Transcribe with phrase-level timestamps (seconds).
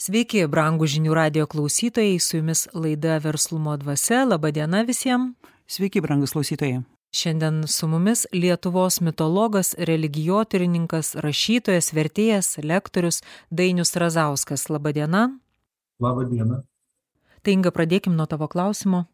[0.00, 4.22] Sveiki, brangų žinių radio klausytojai, su jumis laida Verslumo dvasia.
[4.24, 5.34] Labadiena visiems.
[5.68, 6.78] Sveiki, brangus klausytojai.
[7.12, 13.20] Šiandien su mumis Lietuvos mitologas, religijotyrininkas, rašytojas, vertėjas, lektorius
[13.52, 14.70] Dainius Razauskas.
[14.72, 15.26] Labadiena.
[16.00, 16.62] Labadiena.
[17.44, 19.04] Tai inga, pradėkim nuo tavo klausimo.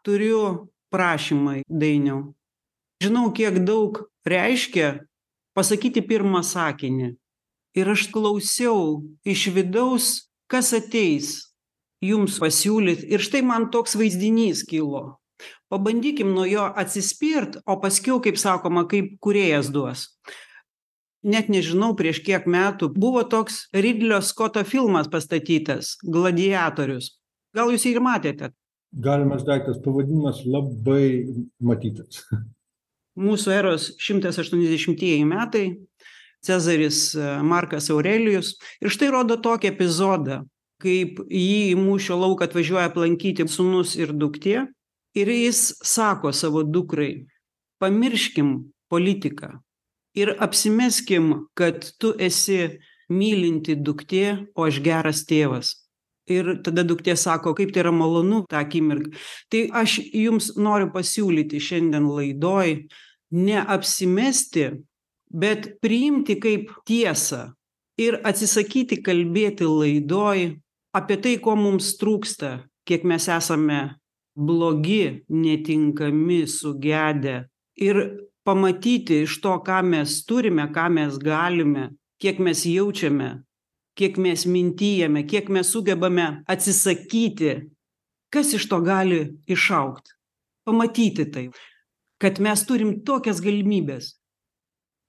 [0.00, 2.30] Turiu prašymą, Dainiau.
[3.04, 4.94] Žinau, kiek daug reiškia
[5.52, 7.18] pasakyti pirmą sakinį.
[7.78, 10.10] Ir aš klausiau iš vidaus,
[10.50, 11.50] kas ateis
[12.02, 13.04] jums pasiūlyt.
[13.06, 15.20] Ir štai man toks vaizdinys kilo.
[15.70, 20.08] Pabandykim nuo jo atsispirt, o paskiau, kaip sakoma, kaip kuriejas duos.
[21.22, 27.12] Net nežinau, prieš kiek metų buvo toks Ridlio Skoto filmas pastatytas- Gladiatorius.
[27.54, 28.50] Gal jūs jį ir matėte?
[28.90, 31.28] Galimas daiktas pavadinimas labai
[31.60, 32.24] matytas.
[33.26, 35.76] Mūsų eros 180 metai,
[36.46, 38.54] Cezaris Markas Aurelijus.
[38.80, 40.42] Ir štai rodo tokį epizodą,
[40.80, 44.68] kaip jį į mūšio lauką atvažiuoja aplankyti sunus ir duktė.
[45.18, 47.26] Ir jis sako savo dukrai,
[47.82, 48.54] pamirškim
[48.90, 49.58] politiką
[50.14, 52.78] ir apsimeskim, kad tu esi
[53.10, 55.74] mylinti duktė, o aš geras tėvas.
[56.30, 59.10] Ir tada duktė sako, kaip tai yra malonu tą akimirką.
[59.50, 62.76] Tai aš jums noriu pasiūlyti šiandien laidoj
[63.34, 64.68] neapsimesti,
[65.30, 67.50] bet priimti kaip tiesą
[68.00, 70.56] ir atsisakyti kalbėti laidoj
[70.96, 73.80] apie tai, ko mums trūksta, kiek mes esame
[74.34, 77.44] blogi, netinkami, sugedę.
[77.78, 78.00] Ir
[78.46, 83.30] pamatyti iš to, ką mes turime, ką mes galime, kiek mes jaučiame,
[83.98, 87.70] kiek mes mintyjame, kiek mes sugebame atsisakyti,
[88.32, 89.20] kas iš to gali
[89.50, 90.16] išaukti.
[90.66, 91.46] Pamatyti tai,
[92.20, 94.19] kad mes turim tokias galimybės.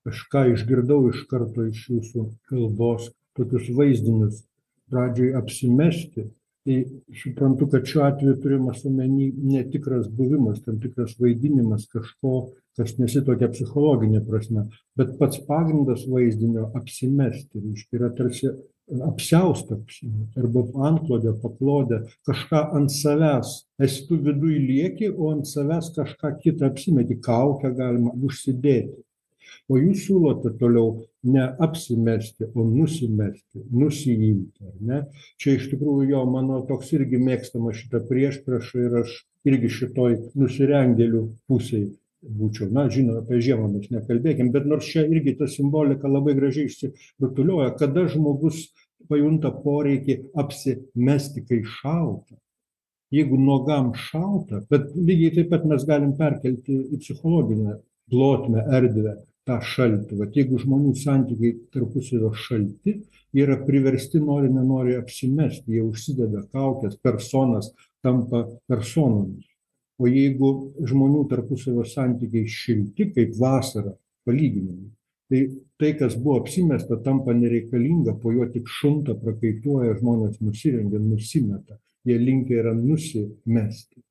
[0.08, 4.44] Kažką išgirdau iš karto iš jūsų kalbos, tokius vaizdinius.
[4.92, 6.26] Pradžioj apsimesti,
[6.66, 6.80] tai
[7.22, 14.22] suprantu, kad šiuo atveju turimas omeny netikras buvimas, tam tikras vaidinimas kažko, kas nesitokia psichologinė
[14.28, 14.68] prasme,
[15.00, 18.52] bet pats pagrindas vaizdinio apsimesti, reiškia, yra tarsi
[19.08, 19.78] apsiaustą
[20.38, 23.54] arba antklodę, paklodę, kažką ant savęs.
[23.80, 29.00] Esi tu viduje lieki, o ant savęs kažką kitą apsimeti, kaukę galima užsidėti.
[29.70, 34.76] O jūs siūlote toliau ne apsimesti, o nusimesti, nusijimti.
[34.88, 35.04] Ne?
[35.42, 39.18] Čia iš tikrųjų jo mano toks irgi mėgstama šitą priešpriešą ir aš
[39.48, 41.92] irgi šitoj nusirengėlių pusėje
[42.22, 42.70] būčiau.
[42.74, 47.74] Na, žinoma, apie žiemą mes nekalbėkim, bet nors čia irgi ta simbolika labai gražiai išsirutulioja,
[47.80, 48.68] kada žmogus
[49.10, 52.38] pajunta poreikį apsimesti, kai šalta.
[53.12, 57.82] Jeigu nuogam šalta, bet lygiai taip pat mes galim perkelti į psichologinę
[58.12, 60.18] plotmę, erdvę tą šaltį.
[60.22, 62.98] Vat jeigu žmonių santykiai tarpusavio šalti,
[63.32, 67.72] jie yra priversti nori, nenori apsimesti, jie užsideda kaukės, personas
[68.06, 69.48] tampa personomis.
[70.02, 70.52] O jeigu
[70.90, 73.94] žmonių tarpusavio santykiai šilti, kaip vasara,
[74.26, 74.90] palyginimai,
[75.32, 75.44] tai
[75.82, 82.20] tai, kas buvo apsimesta, tampa nereikalinga, po jo tik šunta, prakaituoja, žmonės nusirengia, nusimeta, jie
[82.22, 84.04] linkia yra nusimesti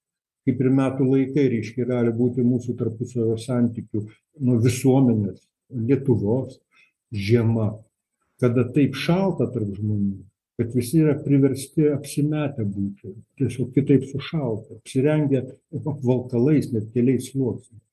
[0.46, 4.06] kaip ir metų laikai, reiškia, gali būti mūsų tarpusavio santykių
[4.46, 6.56] nuo visuomenės, Lietuvos,
[7.14, 7.68] žiema,
[8.42, 10.16] kada taip šalta tarp žmonių,
[10.58, 15.44] kad visi yra priversti apsimetę būti, tiesiog kitaip sušalta, apsirengę
[15.78, 17.84] apvalkalais, net keliais sluoksniais.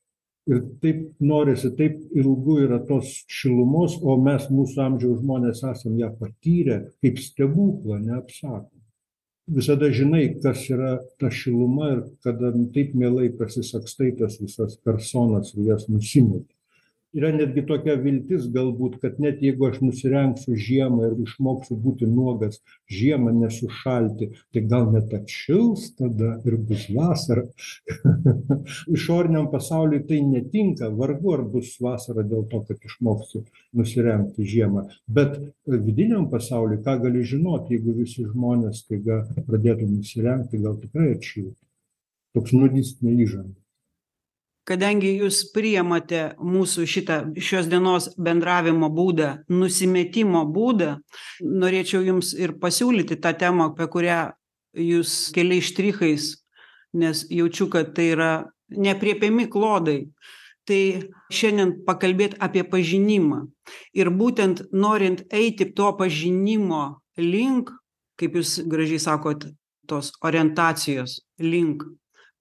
[0.47, 6.13] Ir taip norisi, taip ilgu yra tos šilumos, o mes mūsų amžiaus žmonės esam ją
[6.17, 8.76] patyrę kaip stebuklą, neapsakomą
[9.47, 15.65] visada žinai, kas yra ta šiluma ir kada taip mielai pasisakstai tas visas personas ir
[15.71, 16.56] jas nusimeti.
[17.15, 22.57] Yra netgi tokia viltis galbūt, kad net jeigu aš nusirengsiu žiemą ir išmoksiu būti nuogas
[22.91, 27.45] žiemą, nesušalti, tai gal net atšils tada ir bus vasara.
[28.97, 33.45] Išoriniam pasauliui tai netinka, vargu ar bus vasara dėl to, kad išmoksiu
[33.79, 34.89] nusirengti žiemą.
[35.07, 41.55] Bet vidiniam pasauliui, ką gali žinoti, jeigu visi žmonės taiga pradėtų nusirengti, gal tikrai atšiltų.
[42.35, 43.55] Toks nudistinė įžanga
[44.67, 50.97] kadangi jūs priemate mūsų šitą šios dienos bendravimo būdą nusimetimo būdą
[51.41, 54.19] norėčiau jums ir pasiūlyti tą temą apie kurią
[54.77, 56.33] jūs keliais štrichais
[56.93, 58.31] nes jaučiu kad tai yra
[58.73, 59.99] neaprėpiami klodai.
[60.67, 60.81] Tai
[61.31, 63.45] šiandien pakalbėt apie pažinimą.
[63.95, 67.71] Ir būtent norint eiti to pažinimo link
[68.19, 69.45] kaip jūs gražiai sakot
[69.87, 71.85] tos orientacijos link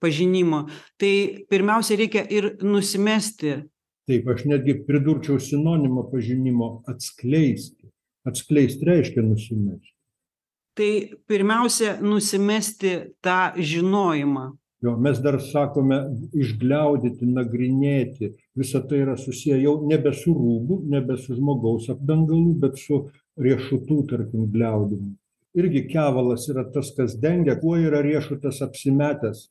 [0.02, 0.66] pažinimo.
[1.00, 1.12] Tai
[1.50, 3.58] pirmiausia reikia ir nusimesti.
[4.06, 7.90] Taip aš netgi pridurčiau sinonimą pažinimo atskleisti.
[8.26, 9.96] Atskleist reiškia nusimest
[10.76, 14.52] tai pirmiausia nusimesti tą žinojimą.
[14.84, 15.96] Jo mes dar sakome
[16.36, 18.34] išgliaudyti nagrinėti.
[18.56, 23.06] Visa tai yra susiję jau nebe su rūbu nebe su žmogaus apdangalu bet su
[23.40, 25.14] riešutų tarkim gliaudymu.
[25.56, 27.56] Irgi kevalas yra tas kas dengia.
[27.56, 29.46] Kuo yra riešutas apsimetęs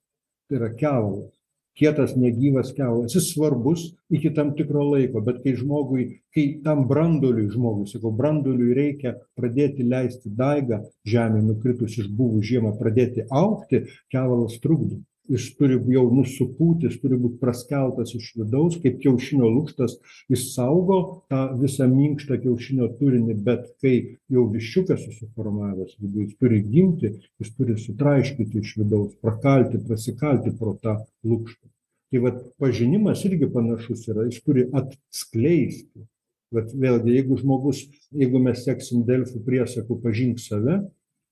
[0.48, 1.34] tai yra kevalas
[1.80, 3.82] kietas negyvas kevalas jis svarbus
[4.18, 6.06] iki tam tikro laiko bet kai žmogui
[6.36, 10.80] kai tam branduoliui žmogui sakau branduoliui reikia pradėti leisti daigą
[11.16, 13.84] žemei nukritus išbuvus žiemą pradėti augti
[14.16, 19.50] kevalas trukdo jis turi jau nu supūti jis turi būt praskeltas iš vidaus kaip kiaušinio
[19.50, 19.98] lukštas.
[20.32, 21.00] Jis saugo
[21.32, 23.96] tą visą minkštą kiaušinio turinį bet kai
[24.32, 30.76] jau viščiukas susiformavęs viduj jis turi gimti jis turi sutraiškyti iš vidaus prakalti prasikalti pro
[30.82, 31.70] tą lukštą.
[32.12, 36.06] Tai vat pažinimas irgi panašus yra jis turi atskleisti.
[36.54, 37.82] Vat vėlgi jeigu žmogus
[38.14, 40.84] jeigu mes seksim delfų priesaku pažink save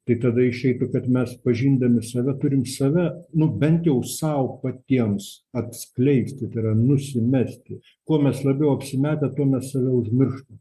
[0.07, 3.05] tai tada išeitų kad mes pažindami save turim save
[3.39, 7.79] nu bent jau sau patiems atskleisti tai yra nusimesti.
[8.07, 10.59] Kuo mes labiau apsimetę tuo mes save užmirštam.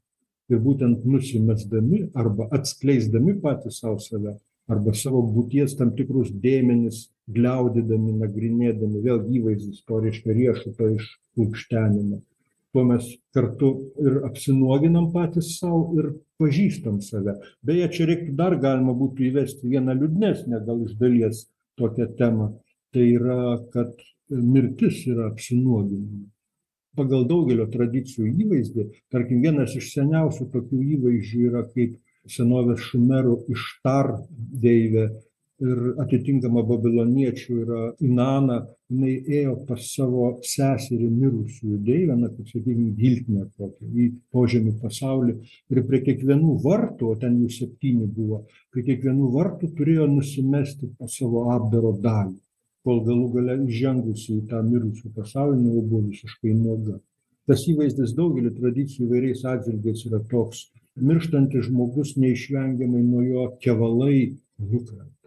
[0.52, 4.36] Ir būtent nusimesdami arba atskleisdami patys sau save
[4.70, 12.20] arba savo būties tam tikrus dėmenis gliaudydami nagrinėdami vėl įvaizdis to reiškia riešuto išlukštenimo
[12.72, 13.70] tuo mes kartu
[14.00, 17.36] ir apsinuoginam patys sau ir pažįstam save.
[17.62, 21.46] Beje čia reiktų dar galima būtų įvesti vieną liūdnesnę gal iš dalies
[21.80, 22.52] tokią temą.
[22.92, 23.40] Tai yra
[23.72, 23.96] kad
[24.28, 26.32] mirtis yra apsinuoginimas
[26.98, 31.96] pagal daugelio tradicijų įvaizdį tarkim vienas iš seniausių tokių įvaizdžių yra kaip
[32.30, 35.08] senovės šumerų ištar deivė
[35.62, 38.58] ir atitinkama babiloniečių yra inana
[38.90, 45.36] jinai ėjo pas savo seserį mirusiųjų deivę na kaip sakykim giltinę tokią į požemių pasaulį.
[45.72, 48.42] Ir prie kiekvienų vartų o ten jų septyni buvo
[48.74, 52.40] prie kiekvienų vartų turėjo nusimesti po savo apdaro dalį
[52.82, 56.98] kol galų gale įžengusi į tą mirusių pasaulį jau buvo visiškai nuoga.
[57.46, 60.68] Tas įvaizdis daugely tradicijų įvairiais atžvilgiais yra toks.
[60.98, 65.21] Mirštantis žmogus neišvengiamai nuo jo kevalai nukrenta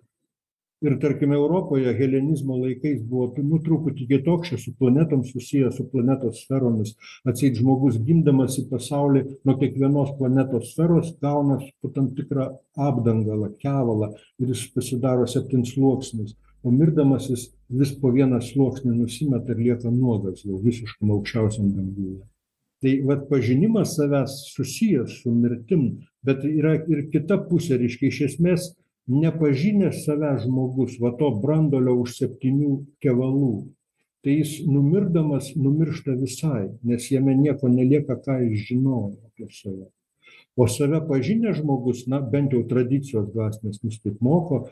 [0.85, 6.43] ir tarkim europoje helenizmo laikais buvo nu truputį kitoks čia su planetom susiję su planetos
[6.43, 6.93] sferomis.
[7.25, 12.51] Atseit žmogus gimdamas į pasaulį nuo kiekvienos planetos sferos gauna po tam tikrą
[12.89, 17.49] apdangalą kevalą ir jis pasidaro septynsluoksnis o mirdamas jis
[17.81, 22.23] vis po vieną sluoksnį nusimeta ir lieka nuogas jau visiškam aukščiausiam danguje
[22.85, 25.85] tai vat pažinimas savęs susijęs su mirtim
[26.25, 28.67] bet yra ir kita pusė reiškia iš esmės
[29.07, 32.71] nepažinęs savęs žmogus va to branduolio už septynių
[33.03, 33.67] kevalų
[34.25, 39.85] tai jis numirdamas numiršta visai nes jame nieko nelieka ką jis žinojo apie save.
[40.57, 44.65] O save pažinęs žmogus na bent jau tradicijos dvasinės mus taip moko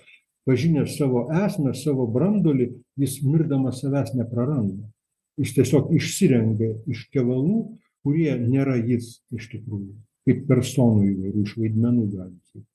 [0.50, 4.90] pažinęs savo esmę savo branduolį jis mirdamas savęs nepraranda.
[5.38, 7.62] Jis tiesiog išsirengia iš kevalų
[8.02, 9.94] kurie nėra jis iš tikrųjų
[10.26, 12.73] kaip personų įvairių iš vaidmenų galim sakyt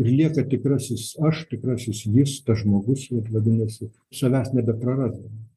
[0.00, 5.48] ir lieka tikrasis aš tikrasis jis tas žmogus vat vadinasi savęs nebeprarasdamas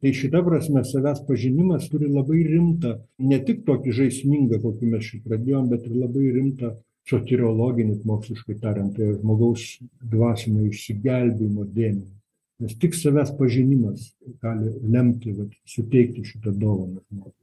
[0.00, 2.98] tai šita prasme savęs pažinimas turi labai rimtą
[3.30, 6.74] ne tik tokį žaismingą kokį mes čia pradėjom bet ir labai rimtą
[7.08, 9.64] soteriologinį moksliškai tariant tai žmogaus
[10.12, 12.18] dvasinio išsigelbėjimo dėmenį
[12.58, 14.12] nes tik savęs pažinimas
[14.42, 17.34] gali lemti vat suteikti šitą dovaną žmogui.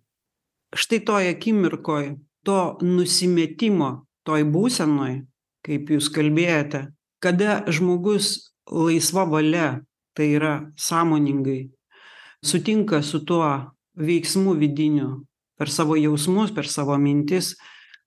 [0.76, 2.10] Štai toj akimirkoj
[2.44, 3.92] to nusimetimo
[4.28, 5.22] toj būsenoj
[5.66, 6.86] kaip jūs kalbėjote
[7.24, 9.70] kada žmogus laisva valia
[10.16, 11.64] tai yra sąmoningai
[12.46, 13.50] sutinka su tuo
[13.98, 15.26] veiksmu vidiniu
[15.58, 17.56] per savo jausmus per savo mintis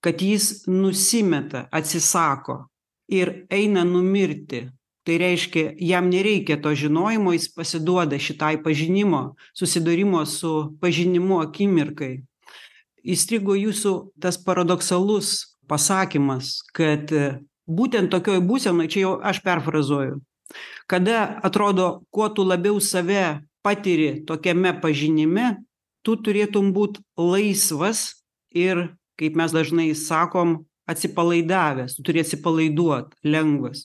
[0.00, 2.68] kad jis nusimeta atsisako
[3.08, 4.68] ir eina numirti.
[5.04, 10.50] Tai reiškia jam nereikia to žinojimo jis pasiduoda šitai pažinimo susidūrimo su
[10.82, 12.18] pažinimu akimirkai.
[13.08, 17.08] Įstrigo jūsų tas paradoksalus pasakymas kad
[17.68, 20.20] būtent tokioj būsenoj čia jau aš perfrazuoju
[20.88, 25.56] kada atrodo kuo tu labiau save patiri tokiame pažinime
[26.02, 28.22] tu turėtum būt laisvas
[28.56, 28.88] ir
[29.20, 33.84] kaip mes dažnai sakom atsipalaidavęs tu turi atsipalaiduot lengvas.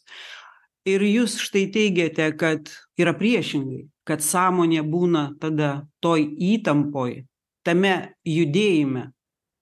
[0.87, 7.23] Ir jūs štai teigiate kad yra priešingai kad sąmonė būna tada toj įtampoj
[7.63, 7.93] tame
[8.27, 9.11] judėjime.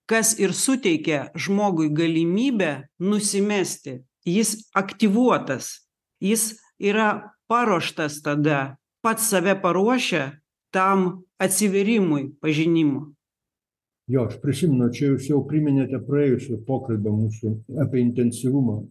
[0.10, 5.88] Kas ir suteikia žmogui galimybę nusimesti jis aktyvuotas.
[6.22, 8.78] Jis yra paruoštas tada.
[9.02, 10.38] Pats save paruošia
[10.72, 13.10] tam atsivėrimui pažinimo.
[14.12, 18.82] Jo aš prisimenu čia jūs jau priminėte praėjusio pokalbio mūsų apie intensyvumą.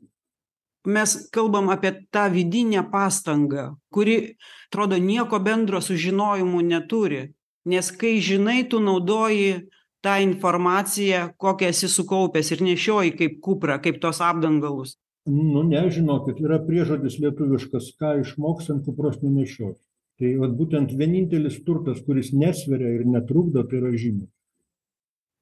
[0.88, 4.36] Mes kalbam apie tą vidinę pastangą kuri
[4.70, 7.28] atrodo nieko bendro su žinojimu neturi.
[7.68, 9.68] Nes kai žinai tu naudoji
[10.00, 14.96] tą informaciją kokią esi sukaupęs ir nešioji kaip kuprą kaip tuos apdangalus
[15.28, 19.78] nu ne žinokit yra priežodis lietuviškas ką išmoks ant kupros nenešios
[20.20, 24.28] tai vat būtent vienintelis turtas kuris nesveria ir netrukdo tai yra žinios.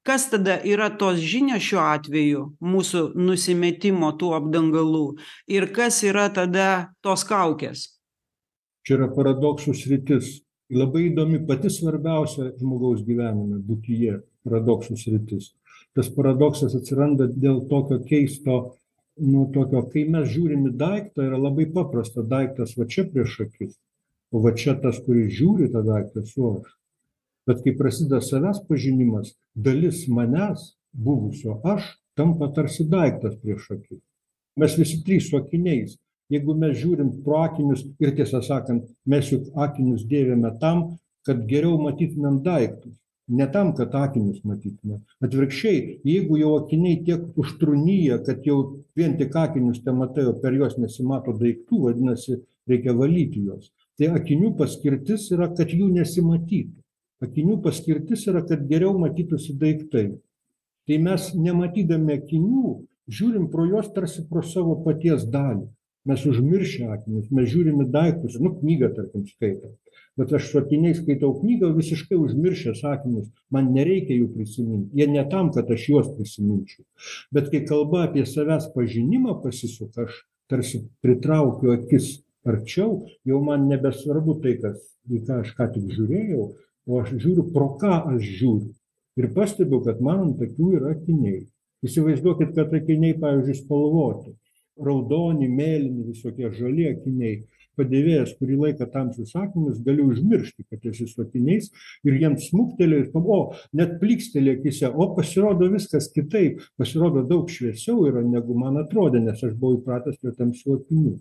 [0.07, 5.03] Kas tada yra tos žinios šiuo atveju mūsų nusimetimo tų apdangalų?
[5.51, 6.69] Ir kas yra tada
[7.03, 7.83] tos kaukės?
[8.87, 10.39] Čia yra paradoksų sritis.
[10.71, 15.51] Labai įdomi pati svarbiausia žmogaus gyvenime būtyje paradoksų sritis.
[15.97, 18.59] Tas paradoksas atsiranda dėl tokio keisto
[19.19, 22.23] nu tokio kai mes žiūrim į daiktą yra labai paprasta.
[22.23, 23.77] Daiktas va čia prieš akis
[24.31, 26.75] o va čia tas kuris žiūri tą daiktą esu aš.
[27.49, 34.01] Bet kai prasideda savęs pažinimas dalis manęs buvusio aš tampa tarsi daiktas prieš akis.
[34.59, 35.97] Mes visi trys su akiniais.
[36.29, 41.79] Jeigu mes žiūrim pro akinius ir tiesą sakant mes juk akinius dėvime tam kad geriau
[41.81, 42.99] matytumėm daiktus
[43.29, 44.99] ne tam kad akinius matytume.
[45.23, 48.59] Atvirkščiai jeigu jau akiniai tiek užtrūnija kad jau
[48.97, 53.71] vien tik akinius tematai o per juos nesimato daiktų vadinasi reikia valyti juos.
[53.97, 56.75] Tai akinių paskirtis yra kad jų nesimatytų.
[57.25, 60.07] Akinių paskirtis yra kad geriau matytųsi daiktai.
[60.87, 62.77] Tai mes nematydami akinių
[63.09, 65.67] žiūrim pro juos tarsi pro savo paties dalį
[66.09, 69.75] mes užmiršę akinius mes žiūrim į daiktus nu knygą tarkim skaitom.
[70.19, 75.23] Bet aš su akiniais skaitau knygą visiškai užmiršęs akinius man nereikia jų prisimint jie ne
[75.31, 76.83] tam kad aš juos prisiminčiau.
[77.35, 82.17] Bet kai kalba apie savęs pažinimą pasisuka aš tarsi pritraukiu akis
[82.49, 84.81] arčiau jau man nebesvarbu tai kas
[85.13, 86.43] į ką aš ką tik žiūrėjau
[86.89, 88.73] o aš žiūriu pro ką aš žiūriu.
[89.19, 91.45] Ir pastebiu kad man ant akių yra akiniai.
[91.85, 94.35] Įsivaizduokit kad akiniai pavyzdžiui spalvoti
[94.85, 97.39] raudoni mėlyni visokie žali akiniai
[97.79, 101.69] padėvėjęs kurį laiką tamsius akinius gali užmiršti kad esi su akiniais
[102.07, 103.39] ir jiems smuktelėjus o
[103.79, 109.43] net plyksteli akyse o pasirodo viskas kitaip pasirodo daug šviesiau yra negu man atrodė nes
[109.43, 111.17] aš buvau įpratęs prie tamsių akinių.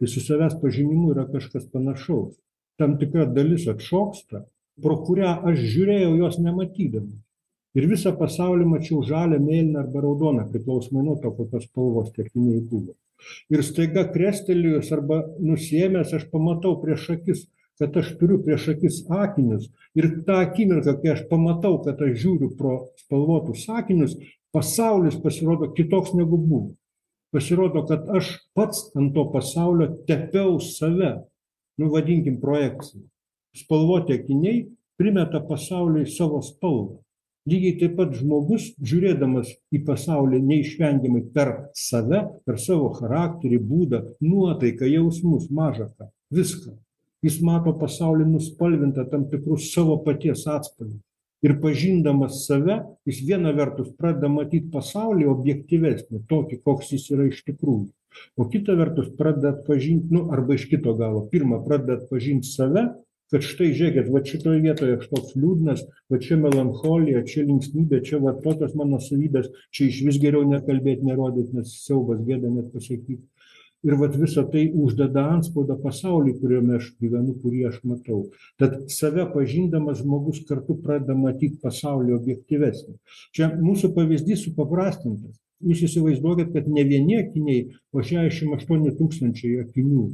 [0.00, 2.36] Tai su savęs pažinimu yra kažkas panašaus.
[2.80, 4.46] Tam tikra dalis atšoksta
[4.84, 7.25] pro kurią aš žiūrėjau jos nematydamas
[7.76, 12.62] ir visą pasaulį mačiau žalią mėlyną arba raudoną priklausomai nuo to kokios spalvos tie akiniai
[12.70, 12.96] buvo.
[13.52, 17.44] Ir staiga krestelėjus arba nusiėmęs aš pamatau prieš akis
[17.76, 19.68] kad aš turiu prieš akis akinius.
[19.98, 24.16] Ir tą akimirką kai aš pamatau kad aš žiūriu pro spalvotus akinius
[24.56, 26.72] pasaulis pasirodo kitoks negu buvo.
[27.34, 31.18] Pasirodo kad aš pats ant to pasaulio tepiau save.
[31.76, 33.02] Nu vadinkim projekcija
[33.56, 34.62] spalvoti akiniai
[34.96, 37.02] primeta pasauliui savo spalvą
[37.46, 44.90] lygiai taip pat žmogus žiūrėdamas į pasaulį neišvengiamai per save per savo charakterį būdą nuotaiką
[44.90, 46.74] jausmus maža ką viską.
[47.24, 51.00] Jis mato pasaulį nuspalvintą tam tikru savo paties atspalviu
[51.46, 57.42] ir pažindamas save jis viena vertus pradeda matyt pasaulį objektyvesnį tokį koks jis yra iš
[57.46, 57.90] tikrųjų.
[58.40, 62.86] O kita vertus pradeda atpažint nu arba iš kito galo pirma pradeda atpažint save
[63.32, 68.20] kad štai žiūrėkit vat šitoj vietoj aš toks liūdnas va čia melancholija čia linksmybė čia
[68.22, 73.24] va tokios mano savybės čia išvis geriau nekalbėt nerodyt nes siaubas gėda net pasakyt.
[73.86, 78.22] Ir vat visa tai uždeda antspaudą pasauliui kuriame aš gyvenu kurį aš matau.
[78.58, 82.96] Tad save pažindamas žmogus kartu pradeda matyt pasaulį objektyvesnį.
[83.36, 90.04] Čia mūsų pavyzdys supaprastintas jūs įsivaizduokit kad ne vieni akiniai o šešiasdešim aštuoni tūkstančiai akinių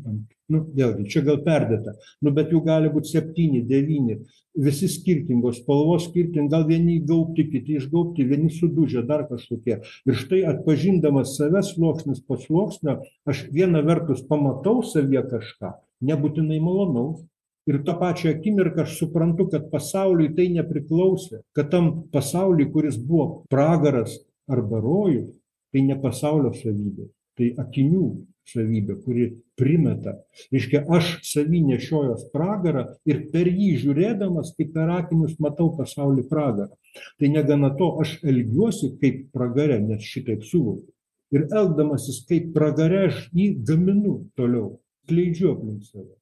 [0.53, 1.95] nu vėlgi čia gal perdėta.
[2.21, 4.19] Nu bet jų gali būt septyni devyni.
[4.53, 9.79] Visi skirtingos spalvos skirting gal vieni įgaubti kiti išgaubti vieni sudužę dar kažkokie.
[9.81, 15.73] Ir štai atpažindamas save sluoksnis po sluoksnio aš viena vertus pamatau savyje kažką
[16.03, 17.23] nebūtinai malonaus
[17.71, 23.45] ir tą pačią akimirką aš suprantu kad pasauliui tai nepriklausė kad tam pasauly kuris buvo
[23.53, 24.19] pragaras
[24.51, 25.35] arba rojus
[25.73, 27.09] tai ne pasaulio savybė
[27.39, 28.07] tai akinių
[28.53, 29.27] savybė kuri
[29.59, 30.17] primeta.
[30.53, 36.73] Reiškia aš savy nešiojuos pragarą ir per jį žiūrėdamas kaip per akinius matau pasaulį pragarą.
[37.21, 40.91] Tai negana to aš elgiuosi kaip pragare nes šitaip suvokiu.
[41.33, 44.75] Ir elgdamasis kaip pragare aš jį gaminu toliau
[45.07, 46.22] skleidžiu aplink save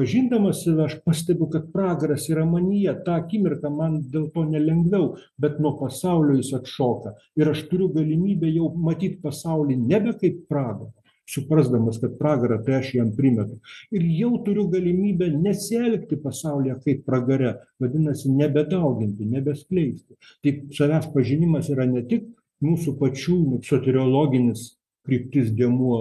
[0.00, 2.94] pažindamas save aš pastebiu kad pragaras yra manyje.
[3.04, 7.12] Tą akimirką man dėl to nelengviau bet nuo pasaulio jis atšoka.
[7.36, 10.88] Ir aš turiu galimybę jau matyt pasaulį nebe kaip pragarą
[11.30, 13.60] suprasdamas kad pragarą tai aš jam primetu.
[13.94, 20.16] Ir jau turiu galimybę nesielgti pasaulyje kaip pragare vadinasi nebedauginti nebeskleisti.
[20.42, 22.26] Tai savęs pažinimas yra ne tik
[22.64, 23.38] mūsų pačių
[23.68, 24.72] soteriologinis
[25.06, 26.00] kryptis dėmuo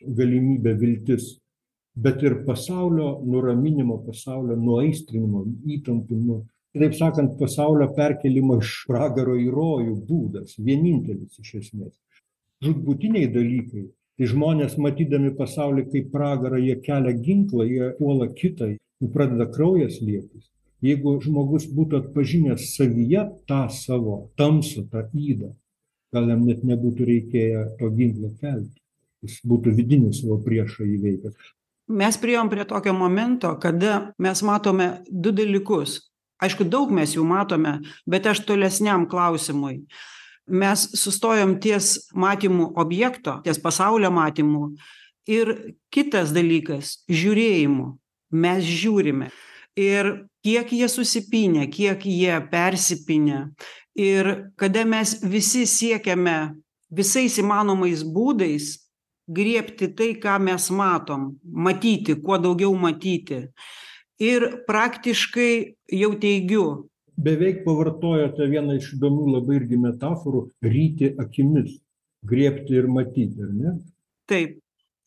[0.00, 1.36] galimybė viltis,
[1.96, 5.44] bet ir pasaulio nuraminimo, pasaulio nuaistrinimo,
[5.78, 11.96] įtampų, nu, Taip sakant, pasaulio perkelimo iš pragaro į rojų būdas, vienintelis iš esmės.
[12.62, 18.70] Žudbūtiniai dalykai, tai žmonės matydami pasaulį kaip pragarą, jie kelia ginklą, jie puola kitą,
[19.02, 20.46] jų pradeda kraujas lietis.
[20.86, 25.50] Jeigu žmogus būtų atpažinęs savyje tą savo tamsą, tą įdą,
[26.14, 28.78] gal jam net nebūtų reikėję to ginklo kelti.
[29.26, 31.50] Jis būtų vidinį savo priešą įveikęs.
[31.90, 35.98] Mes priejom prie tokio momento, kada mes matome du dalykus.
[36.40, 39.82] Aišku daug mes jų matome bet aš tolesniam klausimui.
[40.46, 44.70] Mes sustojom ties matymu objekto ties pasaulio matymu.
[45.26, 47.90] Ir kitas dalykas žiūrėjimu.
[48.30, 49.32] Mes žiūrime.
[49.74, 53.48] Ir kiek jie susipynę kiek jie persipynę
[53.98, 56.54] ir kada mes visi siekiame
[56.90, 58.76] visais įmanomais būdais
[59.28, 63.48] griebti tai ką mes matom matyti kuo daugiau matyti.
[64.20, 65.52] Ir praktiškai
[65.96, 66.64] jau teigiu.
[67.20, 71.78] Beveik pavartojote vieną iš įdomių labai irgi metaforų ryti akimis.
[72.24, 73.78] Griebti ir matyti ar ne?
[74.28, 74.58] Taip.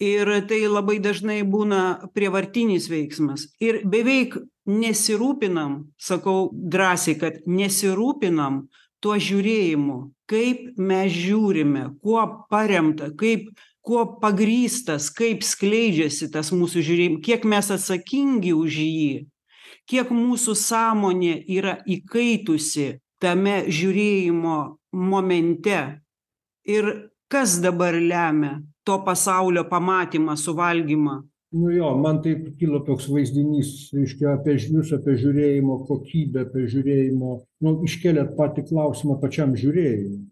[0.02, 3.46] Ir tai labai dažnai būna prievartinis veiksmas.
[3.62, 4.36] Ir beveik
[4.68, 8.64] nesirūpinam sakau drąsiai kad nesirūpinam
[9.04, 10.00] tuo žiūrėjimu
[10.32, 13.52] kaip mes žiūrime kuo paremta kaip
[13.84, 19.14] kuo pagrįstas kaip skleidžiasi tas mūsų žiūrėjim kiek mes atsakingi už jį
[19.90, 22.88] kiek mūsų sąmonė yra įkaitusi
[23.24, 24.58] tame žiūrėjimo
[24.94, 25.82] momente.
[26.68, 26.90] Ir
[27.32, 31.22] kas dabar lemia to pasaulio pamatymą suvalgymą?
[31.54, 37.34] Nu jo man taip kilo toks vaizdinys reiškia apie jūs apie žiūrėjimo kokybę apie žiūrėjimo
[37.62, 40.24] nu iškėlėt patį klausimą pačiam žiūrėjimui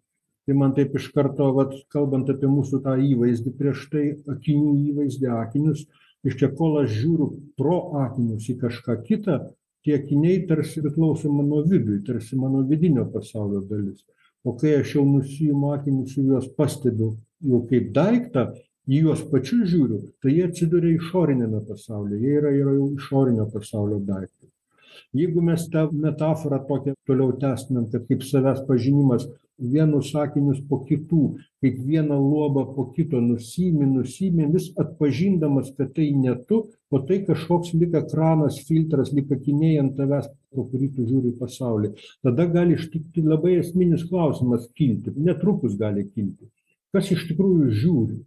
[0.52, 4.04] tai man taip iš karto vat kalbant apie mūsų tą įvaizdį prieš tai
[4.34, 5.86] akinių įvaizdį akinius
[6.26, 9.38] reiškia kol aš žiūriu pro akinius į kažką kitą
[9.86, 14.04] tie akiniai tarsi priklauso mano vidui tarsi mano vidinio pasaulio dalis.
[14.44, 17.14] O kai aš jau nusiimu akinius ir juos pastebiu
[17.48, 18.50] jau kaip daiktą
[18.92, 24.04] į juos pačius žiūriu tai jie atsiduria išoriniame pasaulyje jie yra yra jau išorinio pasaulio
[24.04, 24.41] daiktas
[25.14, 29.28] jeigu mes tą metaforą tokią toliau tęstumėm kad kaip savęs pažinimas
[29.62, 31.24] vienus sakinius po kitų
[31.62, 37.22] kaip vieną luobą po kito nusiimi nusiimi vis atpažindamas kad tai ne tu o tai
[37.28, 41.94] kažkoks lyg ekranas filtras lyg akiniai ant tavęs pro kurį tu žiūri į pasaulį.
[42.26, 46.50] Tada gali ištikti labai esminis klausimas kilti netrukus gali kilti.
[46.92, 48.18] Kas iš tikrųjų žiūri?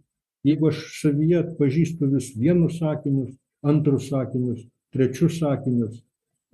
[0.45, 6.01] Jeigu aš savyje atpažįstu vis vienus sakinius antrus sakinius trečius sakinius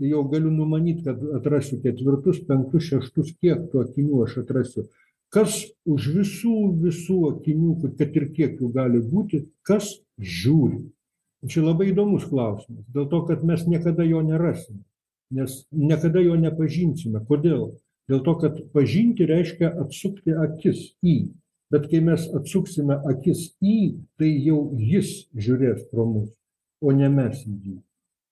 [0.09, 4.87] jau galiu numanyt kad atrasiu ketvirtus penktus šeštus kiek tų akinių aš atrasiu.
[5.31, 10.81] Kas už visų visų akinių kad ir kiek jų gali būti kas žiūri?
[11.47, 14.83] Čia labai įdomus klausimas dėl to kad mes niekada jo nerasim
[15.31, 17.23] nes niekada jo nepažinsime.
[17.25, 17.71] Kodėl?
[18.11, 21.31] Dėl to kad pažinti reiškia atsukti akis į.
[21.71, 23.77] Bet kai mes atsuksime akis į
[24.19, 26.29] tai jau jis žiūrės pro mus
[26.81, 27.77] o ne mes į jį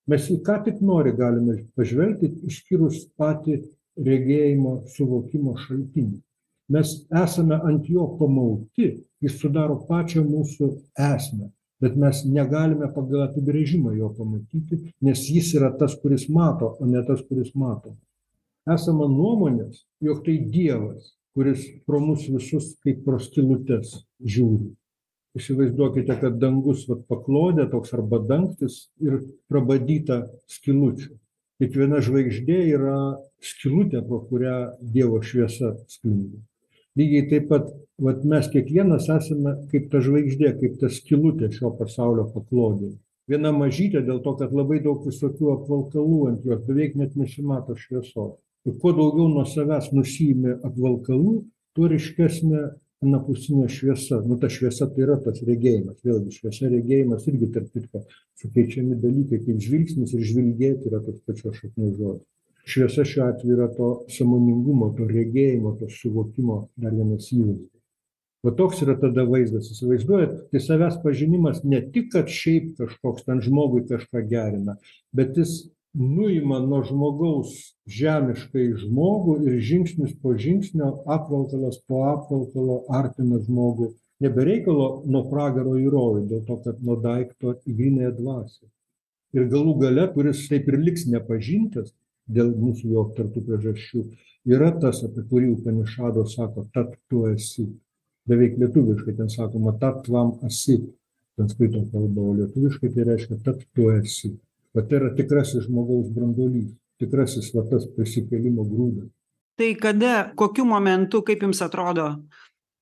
[0.10, 3.60] mes į ką tik nori galime pažvelgti išskyrus patį
[4.00, 6.18] regėjimo suvokimo šaltinį.
[6.74, 6.92] Mes
[7.24, 8.90] esame ant jo pamauti
[9.24, 10.70] jis sudaro pačią mūsų
[11.10, 11.50] esmę
[11.82, 17.02] bet mes negalime pagal apibrėžimą jo pamatyti nes jis yra tas kuris mato o ne
[17.08, 17.96] tas kuris mato.
[18.70, 24.74] Esama nuomonės jog tai dievas kuris pro mus visus kaip pro skylutes žiūri
[25.40, 29.22] įsivaizduokite kad dangus vat paklodė toks arba dangtis ir
[29.52, 30.22] prabadyta
[30.52, 31.16] skylučių
[31.60, 33.00] kiekviena žvaigždė yra
[33.44, 34.56] skylutė pro kurią
[34.94, 36.40] dievo šviesa sklinda.
[37.00, 37.68] Lygiai taip pat
[38.00, 42.98] vat mes kiekvienas esame kaip ta žvaigždė kaip ta skylutė šio pasaulio paklodėje
[43.30, 48.38] viena mažytė dėl to kad labai daug visokių apvalkalų ant jos beveik net nesimato šviesos.
[48.68, 51.36] Ir kuo daugiau nuo savęs nusiimi apvalkalų
[51.78, 52.64] tuo ryškesnė
[53.06, 58.04] anapusinė šviesa nu ta šviesa tai yra tas regėjimas vėlgi šviesa regėjimas irgi tarp kitko
[58.42, 62.28] sukeičiami dalykai kaip žvilgsnis ir žvilgėti yra tos pačios šaknies žodis.
[62.70, 67.76] Šviesa šiuo atveju yra to sąmoningumo to regėjimo to suvokimo dar vienas įvaizdis.
[68.46, 69.68] Va toks yra tada vaizdas.
[69.74, 74.78] Įsivaizduojat tai savęs pažinimas ne tik kad šiaip kažkoks ten žmogui kažką gerina
[75.16, 77.54] bet jis nuima nuo žmogaus
[77.90, 85.24] žemiškąjį žmogų ir žingsnis po žingsnio apvalkalas po apvalkalo artina žmogų ne be reikalo nuo
[85.32, 88.68] pragaro į rojų dėl to kad nuo daikto į grynąją dvasią.
[89.34, 91.94] Ir galų gale kuris taip ir liks nepažintas
[92.30, 94.04] dėl mūsų jau aptartų priežasčių
[94.54, 97.66] yra tas apie kurį upanišados sako tat tu esi.
[98.30, 100.78] Beveik lietuviškai ten sakoma tat tvam asi
[101.40, 104.36] sanskrito kalba, o lietuviškai tai reiškia, kad tu esi.
[104.76, 106.70] Bet tai yra tikrasis žmogaus brandolys,
[107.02, 109.10] tikrasis va tas prisikėlimo grūdas.
[109.60, 112.12] Tai kada, kokiu momentu, kaip jums atrodo,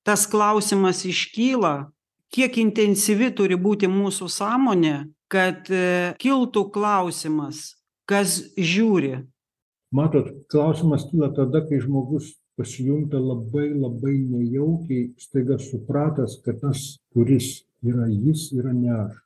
[0.06, 1.88] tas klausimas iškyla,
[2.34, 4.96] kiek intensyvi turi būti mūsų sąmonė,
[5.32, 9.24] kad e, kiltų klausimas, kas žiūri.
[9.92, 17.62] Matot, klausimas kyla tada, kai žmogus pasijunta labai labai nejaukiai, staiga supratęs, kad tas, kuris
[17.86, 19.16] yra jis, yra ne aš.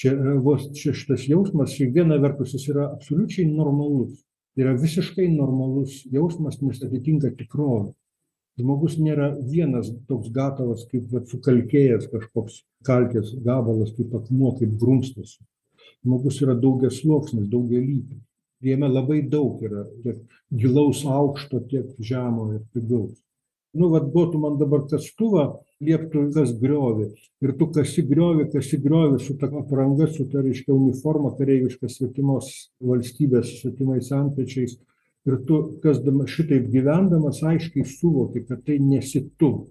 [0.00, 4.22] Čia vos čia šitas jausmas, šiaip viena vertus jis yra absoliučiai normalus.
[4.54, 7.90] Tai yra visiškai normalus jausmas, nes atitinka tikrovę.
[8.60, 15.36] Žmogus nėra vienas toks gatavas, kaip vat, sukalkėjęs kažkoks kalkės gabalas, kaip akmuo, kaip grumstas.
[16.00, 18.24] Žmogus yra daugias sluoksnis, daugialypis.
[18.64, 20.24] Jame labai daug yra tiek
[20.62, 23.20] gilaus aukšto, tiek žemo ir pigaus.
[23.76, 25.44] Nu, vad duotų man dabar kastuvą,
[25.84, 27.10] lieptų kas griovį.
[27.44, 32.50] Ir tu kasi griovį, kasi griovį su ta apranga, su ta reiškia uniforma kareiviškas svetimos
[32.82, 34.78] valstybės, svetimais antpečiais.
[35.28, 39.68] Ir tu kasdama šitaip gyvendamas aiškiai suvoki kad tai nesi tu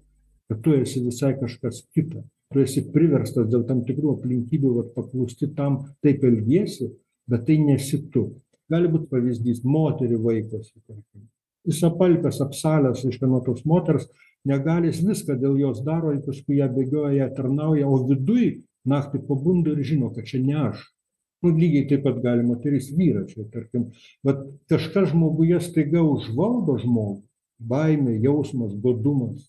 [0.50, 2.24] kad tu esi visai kažkas kita.
[2.50, 6.90] Tu esi priverstas dėl tam tikrų aplinkybių vat paklusti tam taip elgiesi
[7.30, 8.24] bet tai nesi tu.
[8.70, 11.30] Gali būt pavyzdys moterį vaikosi tarkim
[11.70, 14.08] jis apalpęs apsalęs reiškia nuo tos moters
[14.50, 18.50] negali jis viską dėl jos daro ir paskui ją bėgioja ją tarnauja o viduj
[18.90, 20.84] naktį pabunda ir žino kad čia ne aš.
[21.44, 23.92] Nu lygiai taip pat gali moteris vyrą čia tarkim.
[24.28, 27.24] Vat kažkas žmoguje staiga užvaldo žmogų.
[27.60, 29.48] Baimė jausmas godumas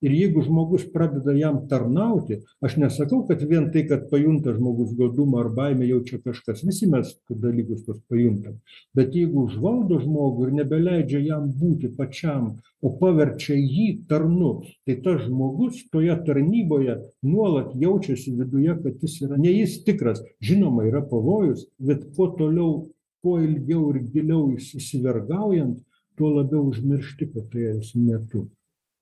[0.00, 5.40] ir jeigu žmogus pradeda jam tarnauti aš nesakau kad vien tai kad pajunta žmogus godumą
[5.44, 8.58] ar baimę jau čia kažkas visi mes dalykus tuos pajuntam.
[8.96, 14.52] Bet jeigu užvaldo žmogų ir nebeleidžia jam būti pačiam o paverčia jį tarnu
[14.86, 20.86] tai tas žmogus toje tarnyboje nuolat jaučiasi viduje kad jis yra ne jis tikras žinoma
[20.88, 22.72] yra pavojus bet kuo toliau
[23.20, 25.76] kuo ilgiau ir giliau įsivergaujant
[26.16, 28.46] tuo labiau užmiršti kad tai esi ne tu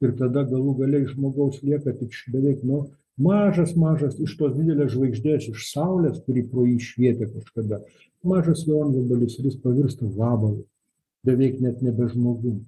[0.04, 2.84] ir tada galų gale iš žmogaus lieka tik beveik nu
[3.18, 7.82] mažas mažas iš tos didelės žvaigždės iš saulės kuri pro jį švietė kažkada.
[8.22, 10.64] Mažas jonvabalis ir jis pavirsta vabalu
[11.26, 12.62] beveik net nebe žmogum.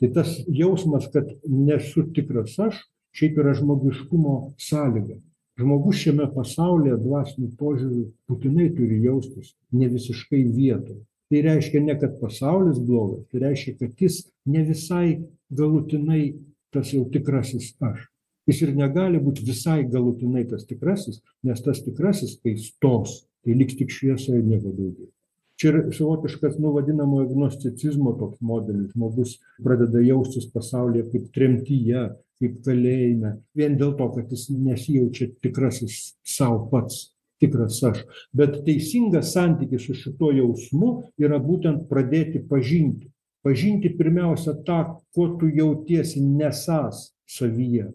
[0.00, 2.82] Tai tas jausmas kad nesu tikras aš
[3.16, 5.18] šiaip yra žmogiškumo sąlyga.
[5.56, 12.20] Žmogus šiame pasaulyje dvasiniu požiūriu būtinai turi jaustis ne visiškai vietoj tai reiškia ne kad
[12.20, 15.08] pasaulis blogas tai reiškia kad jis ne visai
[15.50, 16.36] galutinai
[16.72, 18.06] tas jau tikrasis aš.
[18.46, 23.78] Jis ir negali būt visai galutinai tas tikrasis nes tas tikrasis kai stos tai liks
[23.78, 25.10] tik šviesa ir nieko daugiau.
[25.56, 28.90] Čia yra savotiškas nu vadinamojo gnosticizmo toks modelis.
[28.92, 32.06] Žmogus pradeda jaustis pasaulyje kaip tremtyje
[32.36, 37.06] kaip kalėjime vien dėl to kad jis nesijaučia tikrasis sau pats
[37.40, 38.02] tikras aš.
[38.36, 43.10] Bet teisingas santykis su šituo jausmu yra būtent pradėti pažinti
[43.46, 44.78] pažinti pirmiausia tą
[45.14, 47.92] kuo tu jautiesi nesąs savyje.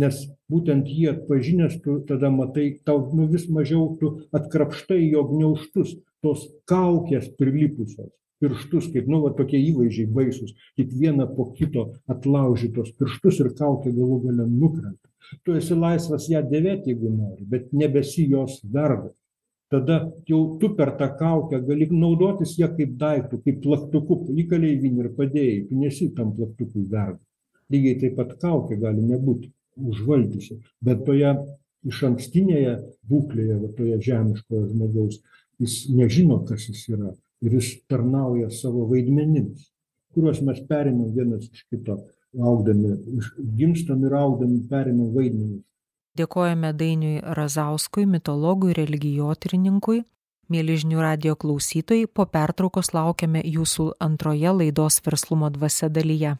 [0.00, 5.92] Nes būtent jį atpažinęs tu tada matai tau nu vis mažiau tu atkrapštai jo gniaužtus
[6.24, 8.10] tos kaukės prilipusios.
[8.40, 10.56] Pirštus kaip nu va tokie įvaizdžiai baisūs.
[10.80, 15.08] Tik vieną po kito atlaužytus pirštus ir kaukė galų gale nukrenta.
[15.44, 19.14] Tu esi laisvas ją dėvėti jeigu nori bet nebesi jos vergas
[19.72, 19.98] tada
[20.28, 24.20] jau tu per tą kaukę gali naudotis ja kaip daiktu kaip plaktuku.
[24.44, 27.22] Įkalei į vinį ir padėjai tu nesi tam plaktukui vergas.
[27.72, 29.50] Lygiai taip pat kaukė gali nebūti
[29.80, 30.60] užvaldžiusi.
[30.84, 31.34] Bet toje
[31.88, 32.74] išankstinėje
[33.10, 35.20] būklėje va toje žemiškojo žmogaus
[35.60, 37.14] jis nežino kas jis yra.
[37.44, 39.70] Ir jis tarnauja savo vaidmenims
[40.14, 41.98] kuriuos mes perėmėm vienas iš kito
[42.50, 42.94] augdami
[43.58, 45.62] gimstam ir augdami perėmėm vaidmenis
[46.18, 50.04] dėkojame dainiui razauskui mitologui religijotyrininkui.
[50.48, 56.36] Mieli žinių radijo klausytojai po pertraukos laukiame jūsų antroje laidos verslumo dvasia dalyje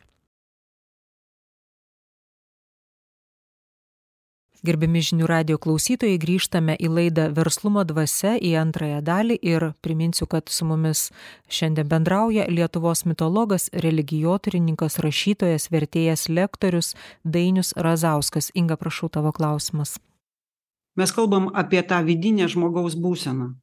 [4.65, 10.49] gerbiami žinių radijo klausytojai grįžtame į laidą verslumo dvasia į antrąją dalį ir priminsiu kad
[10.49, 11.11] su mumis
[11.49, 18.51] šiandien bendrauja lietuvos mitologas religijotyrininkas rašytojas vertėjas lektorius dainius razauskas.
[18.55, 19.99] Inga prašau tavo klausimas.
[20.97, 23.55] Mes kalbam apie tą vidinę žmogaus būseną.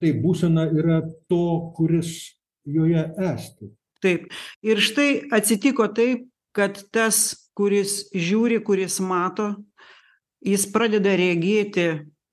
[0.00, 4.30] Tai būsena yra to kuris joje esti taip.
[4.64, 9.54] Ir štai atsitiko taip kad tas kuris žiūri kuris mato
[10.44, 11.88] jis pradeda regėti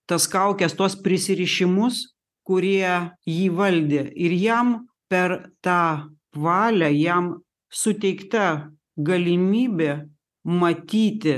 [0.09, 2.03] tas kaukes tuos prisirišimus
[2.47, 4.75] kurie jį valdė ir jam
[5.11, 7.29] per tą valią jam
[7.71, 10.03] suteikta galimybė
[10.43, 11.37] matyti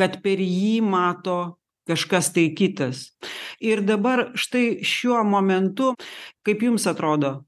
[0.00, 3.10] kad per jį mato kažkas tai kitas.
[3.60, 5.92] Ir dabar štai šiuo momentu,
[6.46, 7.42] kaip jums atrodo,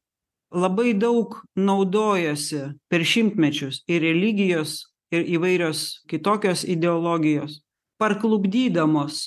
[0.52, 4.82] labai daug naudojosi per šimtmečius ir religijos,
[5.14, 7.60] ir įvairios kitokios ideologijos,
[8.02, 9.22] parklubdydamos.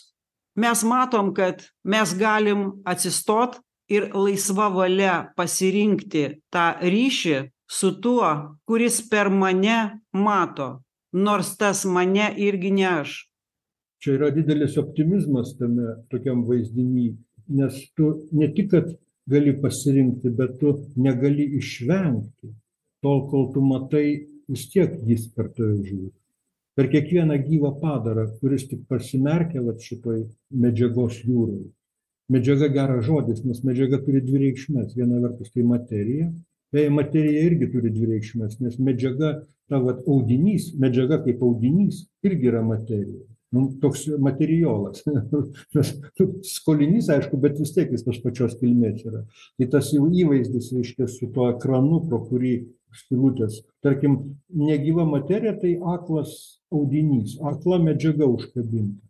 [0.60, 3.60] Mes matom, kad mes galim atsistot
[3.92, 7.38] ir laisva valia pasirinkti tą ryšį
[7.72, 8.32] su tuo,
[8.68, 9.80] kuris per mane
[10.14, 10.70] mato,
[11.16, 13.16] nors tas mane irgi ne aš
[14.06, 17.08] čia yra didelis optimizmas tame tokiam vaizdiny
[17.58, 18.92] nes tu ne tik kad
[19.34, 20.74] gali pasirinkti bet tu
[21.06, 22.52] negali išvengti
[23.02, 24.08] tol kol tu matai
[24.52, 26.14] vis tiek jis per tave žiūri
[26.76, 30.26] per kiekvieną gyvą padarą kuris tik pasimerkia vat šitoj
[30.66, 31.64] medžiagos jūroj
[32.36, 36.32] medžiaga geras žodis nes medžiaga turi dvi reikšmes viena vertus tai materija
[36.76, 39.38] beje materija irgi turi dvi reikšmes nes medžiaga
[39.70, 43.24] ta vat audinys medžiaga kaip audinys irgi yra materija
[43.56, 45.04] nu, toks materijolas.
[46.56, 49.22] Skolinys, aišku, bet vis tiek jis tos pačios kilmės yra.
[49.60, 52.56] Tai tas jau įvaizdis, reiškia, su tuo ekranu, pro kurį
[53.00, 53.62] skilutės.
[53.86, 54.18] Tarkim,
[54.50, 56.36] negyva materija tai aklas
[56.74, 59.02] audinys, akla medžiaga užkabinta.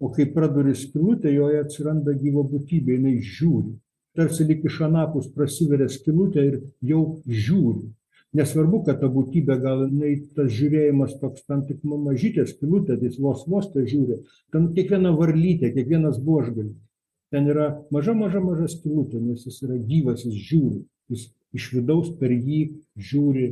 [0.00, 3.76] O kai praduri skilutę, joje atsiranda gyva būtybė, jinai žiūri.
[4.16, 7.86] Tarsi lik iš anapus prasiveria skilutė ir jau žiūri
[8.36, 13.20] nesvarbu kad ta būtybė gal jinai tas žiūrėjimas toks tam tik mažytė skylutė tai jis
[13.22, 14.20] vos vos težiūri
[14.54, 16.76] ten kiekviena varlytė kiekvienas buožgalvis
[17.32, 20.82] ten yra maža maža maža skylutė nes jis yra gyvas jis žiūri
[21.14, 22.60] jis iš vidaus per jį
[23.10, 23.48] žiūri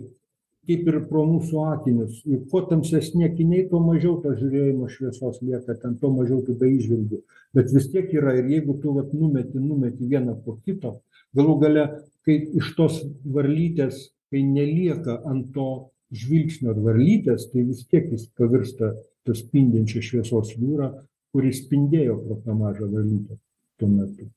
[0.68, 5.76] kaip ir pro mūsų akinius juk kuo tamsesni akiniai tuo mažiau to žiūrėjimo šviesos lieka
[5.82, 7.20] ten tuo mažiau tu beįžvelgi
[7.56, 10.98] bet vis tiek yra ir jeigu tu vat numeti numeti vieną po kito
[11.36, 11.88] galų gale
[12.24, 13.02] kai iš tos
[13.36, 15.68] varlytės kai nelieka ant to
[16.14, 18.92] žvilgsnio ar varlytės, tai vis tiek jis pavirsta
[19.26, 20.90] tą spindinčią šviesos jūrą,
[21.34, 23.38] kuris spindėjo pro tą mažą varlytę
[23.80, 24.28] tuo metu.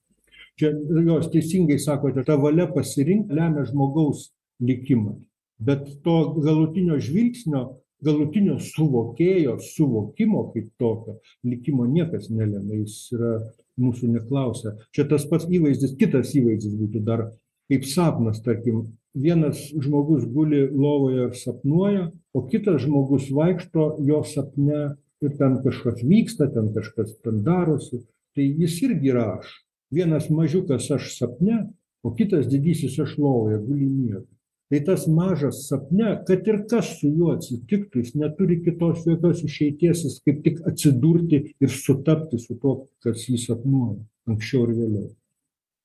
[0.57, 0.71] Čia
[1.05, 4.31] jos teisingai sakote, ta valia pasirinkti lemia žmogaus
[4.63, 5.19] likimą,
[5.61, 7.63] bet to galutinio žvilgsnio,
[8.01, 13.35] galutinio suvokėjo, suvokimo kaip tokio likimo niekas nelemia, jis yra
[13.77, 14.73] mūsų neklausia.
[14.93, 17.27] Čia tas pats įvaizdis, kitas įvaizdis būtų dar
[17.69, 24.81] kaip sapnas, tarkim, vienas žmogus guli lovoje ir sapnuoja, o kitas žmogus vaikšto jo sapne
[25.21, 28.03] ir ten kažkas vyksta, ten kažkas ten darosi,
[28.37, 29.49] tai jis irgi yra aš.
[29.93, 31.61] Vienas mažiukas aš sapne,
[32.03, 34.25] o kitas didysis aš lovoje guli miega.
[34.67, 40.03] Tai tas mažas sapne, kad ir kas su juo atsitiktų, jis neturi kitos jokios išeities,
[40.03, 45.07] jis kaip tik atsidurti ir sutapti su to, kas jį sapnuoja, anksčiau ir vėliau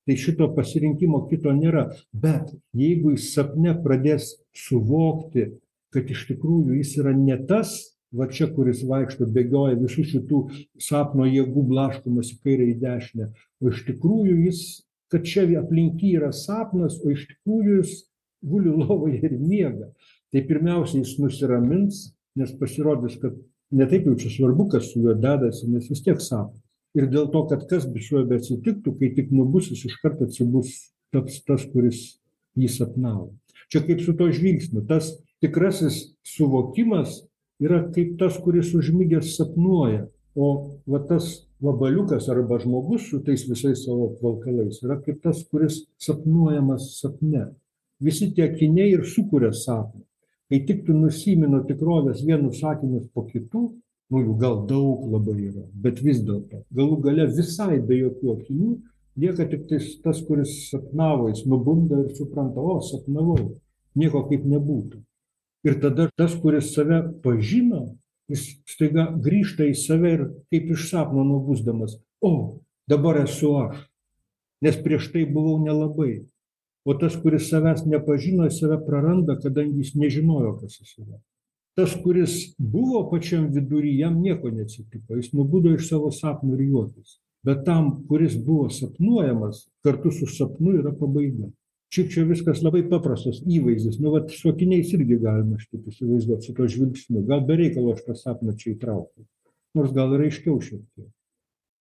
[0.06, 4.32] tai šito pasirinkimo kito nėra bet jeigu jis sapne pradės
[4.64, 5.52] suvokti
[5.94, 10.40] kad iš tikrųjų jis yra ne tas va čia kuris vaikšto bėgioja visų šitų
[10.80, 13.28] sapno jėgų blaškomas į kairę į dešinę.
[13.62, 14.62] O iš tikrųjų jis
[15.12, 17.96] kad čia aplink jį yra sapnas o iš tikrųjų jis
[18.42, 19.90] guli lovoje ir miega.
[20.32, 22.06] Tai pirmiausia jis nusiramins
[22.38, 23.36] nes pasirodys kad
[23.72, 26.60] ne taip jau čia svarbu kas su juo dedasi nes vis tiek sapnas.
[26.96, 30.72] Ir dėl to kad kas su juo beatsitiktų kai tik nubus jis iškart atsibus
[31.12, 32.18] taps tas kuris
[32.56, 33.32] jį sapnavo.
[33.72, 34.84] Čia kaip su tuo žvilgsniu.
[34.88, 37.22] Tas tikrasis suvokimas
[37.62, 40.48] yra kaip tas kuris užmigęs sapnuoja o
[40.86, 46.88] va tas vabaliukas arba žmogus su tais visais savo apvalkalais yra kaip tas kuris sapnuojamas
[47.00, 47.44] sapne.
[48.00, 50.02] Visi tie akiniai ir sukuria sapną.
[50.48, 53.62] Kai tik tu nusiimi nuo tikrovės vienus sakinius po kitų
[54.12, 56.64] nu jų gal daug labai yra bet vis dėlto.
[56.76, 58.72] Galų gale visai be jokių akinių
[59.22, 63.54] lieka tiktais tas kuris sapnavo jis nubunda ir supranta o sapnavau
[63.94, 65.00] nieko kaip nebūtų
[65.64, 67.94] ir tada tas kuris save pažino
[68.30, 73.80] jis staiga grįžta į save ir kaip iš sapno nubusdamas o dabar esu aš.
[74.62, 76.22] Nes prieš tai buvau nelabai.
[76.86, 81.18] O tas kuris savęs nepažino jis save praranda kadangi jis nežinojo kas jis yra.
[81.78, 85.16] Tas kuris buvo pačiam vidury jam nieko neatsitiko.
[85.16, 87.18] Jis nubudo iš savo sapno ir juokėsi.
[87.46, 91.50] Bet tam kuris buvo sapnuojamas kartu su sapnu yra pabaiga
[91.92, 93.98] šiaip čia viskas labai paprastas įvaizdis.
[94.00, 97.24] Nu vat su akiniais irgi galima šitaip įsivaizduot su tuo žvilgsniu.
[97.28, 99.26] Gal be reikalo aš tą sapną čia įtraukiau.
[99.76, 101.10] Nors gal ir aiškiau šiek tiek.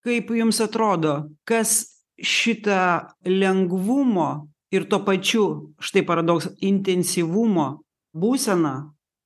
[0.02, 1.16] Kaip jums atrodo
[1.48, 5.46] kas šitą lengvumo ir tuo pačiu
[5.80, 7.68] štai paradoks intensyvumo
[8.16, 8.74] būseną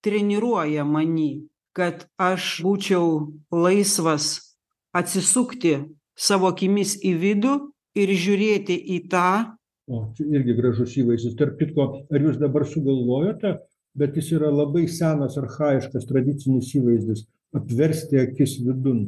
[0.07, 1.47] treniruoja many
[1.77, 4.57] kad aš būčiau laisvas
[4.97, 5.77] atsisukti
[6.17, 7.57] savo akimis į vidų
[8.01, 9.56] ir žiūrėti į tą
[9.87, 13.57] o čia irgi gražus įvaizdis tarp kitko ar jūs dabar sugalvojote
[13.97, 17.25] bet jis yra labai senas archajiškas tradicinis įvaizdis
[17.57, 19.07] apversti akis vidun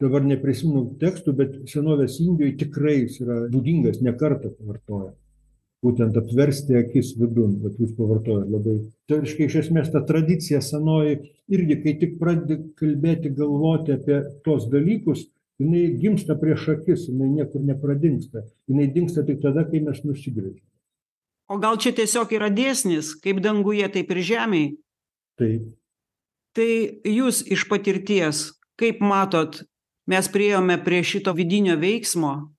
[0.00, 5.12] dabar neprisimenu tekstų, bet senovės Indijoje tikrai jis yra būdingas, nekartą vartoja.
[5.84, 8.74] Būtent apversti akis vidun, bet jūs pavartojat labai.
[9.08, 11.18] Tai reiškia, iš esmės ta tradicija senoji
[11.52, 15.24] irgi, kai tik pradedi kalbėti, galvoti apie tos dalykus,
[15.60, 18.46] jinai gimsta prieš akis, jinai niekur nepradingsta.
[18.70, 20.66] Jinai dingsta tik tada, kai mes nusigrėžime.
[21.50, 24.70] O gal čia tiesiog yra dėsnis, kaip danguje, taip ir žemėje?
[25.40, 25.66] Taip.
[26.54, 26.70] Tai
[27.06, 28.44] jūs iš patirties,
[28.78, 29.60] kaip matot,
[30.10, 32.50] mes priejome prie šito vidinio veiksmo,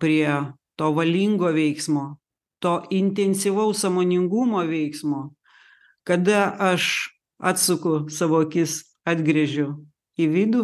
[0.00, 0.28] prie
[0.76, 2.16] to valingo veiksmo,
[2.60, 5.34] to intensyvaus sąmoningumo veiksmo,
[6.04, 9.84] kada aš atsuku savo akis, atgrėžiu
[10.16, 10.62] į vidų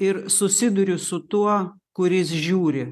[0.00, 2.86] ir susiduriu su tuo, kuris žiūri.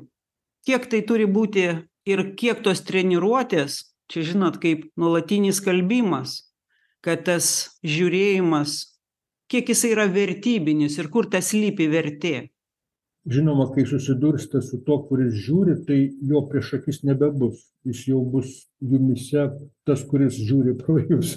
[0.69, 1.65] Kiek tai turi būti
[2.09, 3.81] ir kiek tos treniruotės,
[4.13, 6.43] čia žinot, kaip nuolatinis kalbimas,
[7.05, 8.77] kad tas žiūrėjimas,
[9.49, 12.37] kiek jis yra vertybinis ir kur tas lypi vertė.
[13.29, 15.99] Žinoma kai susidursite su tuo kuris žiūri tai
[16.31, 17.59] jo prieš akis nebebus.
[17.85, 19.49] Jis jau bus jumyse
[19.89, 21.35] tas kuris žiūri pro jus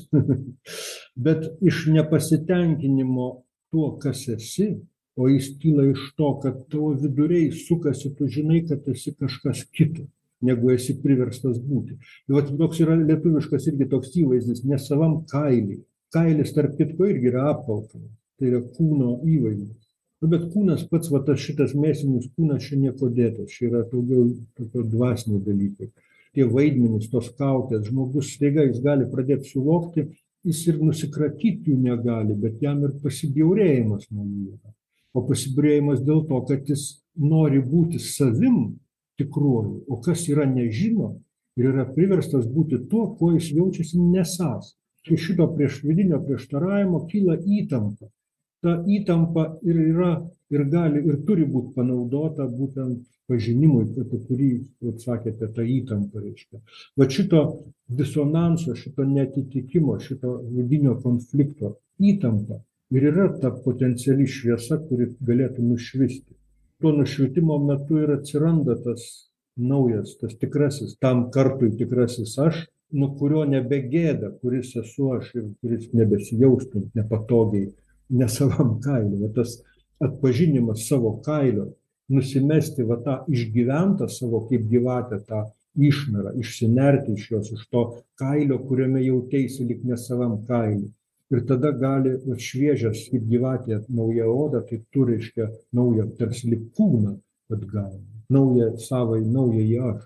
[1.25, 3.27] bet iš nepasitenkinimo
[3.71, 4.69] tuo kas esi
[5.17, 10.07] o jis kyla iš to kad tavo viduriai sukasi tu žinai kad esi kažkas kito
[10.41, 11.97] negu esi priverstas būti.
[12.27, 15.81] Tai vat toks yra lietuviškas irgi toks įvaizdis nesavam kaily
[16.15, 19.89] kailis tarp kitko irgi yra apvalkalas tai yra kūno įvaizdis.
[20.21, 24.31] Nu bet kūnas pats va tas šitas mėsinis kūnas čia niekuo dėtas čia yra daugiau
[24.57, 25.91] tokio dvasiniai dalykai
[26.35, 30.07] tie vaidmenys tos kaukės žmogus staiga jis gali pradėt suvokti
[30.47, 34.71] jis ir nusikratyt jų negali bet jam ir pasibjaurėjimas nuo jų yra
[35.13, 38.77] o pasibjaurėjimas dėl to kad jis nori būti savim
[39.19, 41.15] tikruoju o kas yra nežino
[41.59, 44.75] ir yra priverstas būti tuo kuo jis jaučiasi nesąs.
[45.11, 48.07] Iš šito prieš vidinio prieštaravimo kyla įtampa.
[48.61, 50.11] Ta įtampa ir yra
[50.53, 54.49] ir gali ir turi būt panaudota būtent pažinimui apie kurį
[54.85, 56.59] vat sakėte ta įtampa reiškia.
[56.99, 57.41] Vat šito
[58.01, 61.77] disonanso šito neatitikimo šito vidinio konflikto
[62.11, 62.61] įtampa
[62.91, 66.33] ir yra ta potenciali šviesa kuri galėtų nušvisti.
[66.81, 73.43] To nušvitimo metu ir atsiranda tas naujas tas tikrasis tam kartui tikrasis aš nuo kurio
[73.47, 77.71] nebegėda kuris esu aš ir kuris nebesijaustų nepatogiai
[78.21, 79.59] nesavam kaily va tas
[80.03, 81.71] atpažinimas savo kailio
[82.11, 85.43] nusimesti va tą išgyventą savo kaip gyvatė tą
[85.89, 87.83] išnarą išsinerti iš jos iš to
[88.19, 90.89] kailio kuriame jauteisi lyg nesavam kaily
[91.31, 96.67] ir tada gali vat šviežias kaip gyvatė nauja oda tai tu reiškia naują tarsi lyg
[96.75, 97.15] kūną
[97.51, 98.03] atgauni.
[98.31, 100.03] Naują savąjį naująjį aš.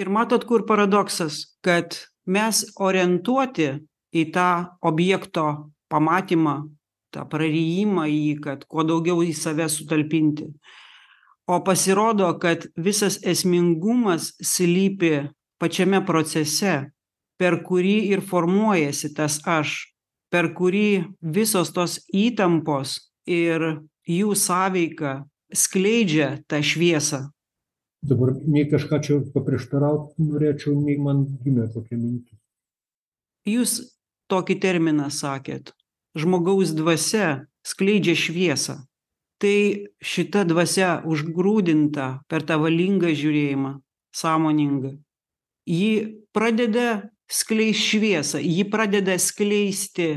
[0.00, 3.70] Ir matot kur paradoksas kad mes orientuoti
[4.16, 4.50] į tą
[4.80, 5.46] objekto
[5.92, 6.56] pamatymą
[7.14, 10.46] tą prarijimą jį kad kuo daugiau į save sutalpinti.
[11.50, 15.26] O pasirodo kad visas esmingumas slypi
[15.60, 16.92] pačiame procese
[17.40, 19.89] per kurį ir formuojasi tas aš
[20.30, 27.28] per kurį visos tos įtampos ir jų sąveika skleidžia tą šviesą.
[28.00, 32.38] Dabar nei kažką čia paprieštaraut norėčiau nei man gimė kokia mintis.
[33.44, 33.80] Jūs
[34.30, 35.74] tokį terminą sakėt.
[36.16, 38.80] Žmogaus dvasia skleidžia šviesą.
[39.40, 39.56] Tai
[40.04, 43.76] šita dvasia užgrūdinta per tą valingą žiūrėjimą
[44.16, 44.96] sąmoningą.
[45.68, 45.92] Ji
[46.32, 48.40] pradeda skleist šviesą.
[48.42, 50.10] Ji pradeda skleisti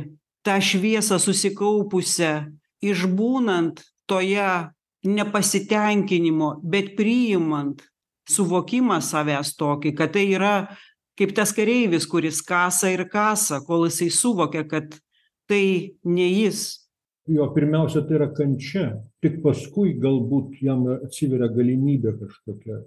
[0.44, 2.34] tą šviesą susikaupusią
[2.84, 4.50] išbūnant toje
[5.04, 7.84] nepasitenkinimo bet priimant
[8.30, 10.56] suvokimą savęs tokį kad tai yra
[11.20, 14.96] kaip tas kareivis kuris kasa ir kasa kol jisai suvokia kad
[15.48, 16.80] tai ne jis.
[17.28, 18.90] Jo pirmiausia tai yra kančia.
[19.24, 22.82] Tik paskui galbūt jam atsiveria galimybė kažkokia.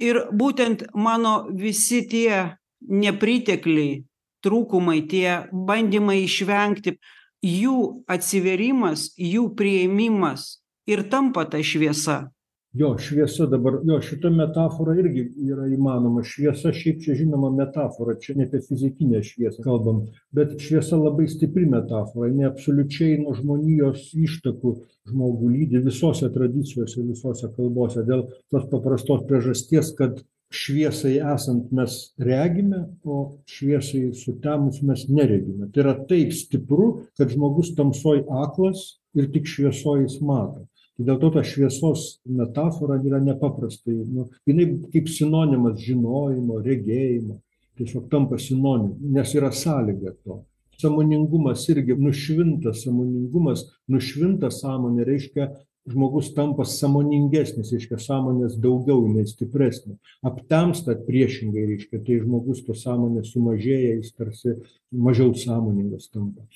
[0.00, 2.54] Ir būtent mano visi tie
[2.88, 4.04] nepritekliai
[4.44, 6.96] trūkumai tie bandymai išvengti
[7.44, 7.76] jų
[8.10, 10.50] atsivėrimas jų priėmimas
[10.88, 12.28] ir tampa ta šviesa.
[12.74, 16.22] Jo šviesa dabar jo šita metafora irgi yra įmanoma.
[16.22, 21.66] Šviesa šiaip čia žinoma metafora čia ne apie fizikinę šviesą kalbam bet šviesa labai stipri
[21.66, 24.76] metafora jinai absoliučiai nuo žmonijos ištakų
[25.10, 32.82] žmogų lydi visose tradicijose visose kalbose dėl tos paprastos priežasties kad šviesai esant mes regime
[33.04, 35.70] o šviesai sutemus mes neregime.
[35.72, 40.66] Tai yra taip stipru kad žmogus tamsoj aklas ir tik šviesoj jis mato.
[41.00, 47.38] Dėl to ta šviesos metafora yra nepaprastai nu jinai kaip sinonimas žinojimo regėjimo
[47.80, 50.42] tiesiog tampa sinonimu nes yra sąlyga to.
[50.80, 55.48] Sąmoningumas irgi nušvinta sąmoningumas nušvinta sąmonė reiškia
[55.90, 59.96] žmogus tampa sąmoningesnis, reiškia, sąmonės daugiau, jinai stipresnė.
[60.26, 64.56] Aptemsta priešingai, reiškia, tai žmogus to sąmonės sumažėja, jis tarsi
[64.90, 66.46] mažiau sąmoningas tampa.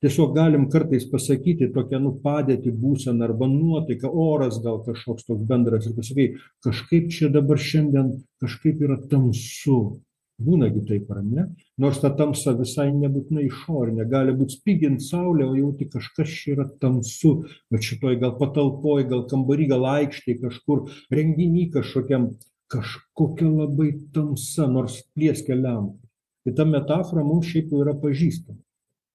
[0.00, 5.88] Tiesiog galim kartais pasakyti tokią, nu, padėti būseną arba nuotaiką, oras gal kažkoks toks bendras
[5.90, 6.28] ir pasakai,
[6.64, 10.00] kažkaip čia dabar šiandien kažkaip yra tamsu.
[10.40, 11.42] Būnagi taip, ar ne?
[11.80, 16.66] Nors ta tamsa visai nebūtinai išorinė, gali būti spigint saulė, o jauti kažkas čia yra
[16.80, 17.34] tamsu,
[17.72, 22.30] bet šitoj gal patalpoj, gal kambarį, gal aikštėje kažkur, renginį kažkokiam,
[22.72, 25.98] kažkokia labai tamsa, nors plieskia lempą.
[26.46, 28.56] Tai ta metafora mums šiaip jau yra pažįstama.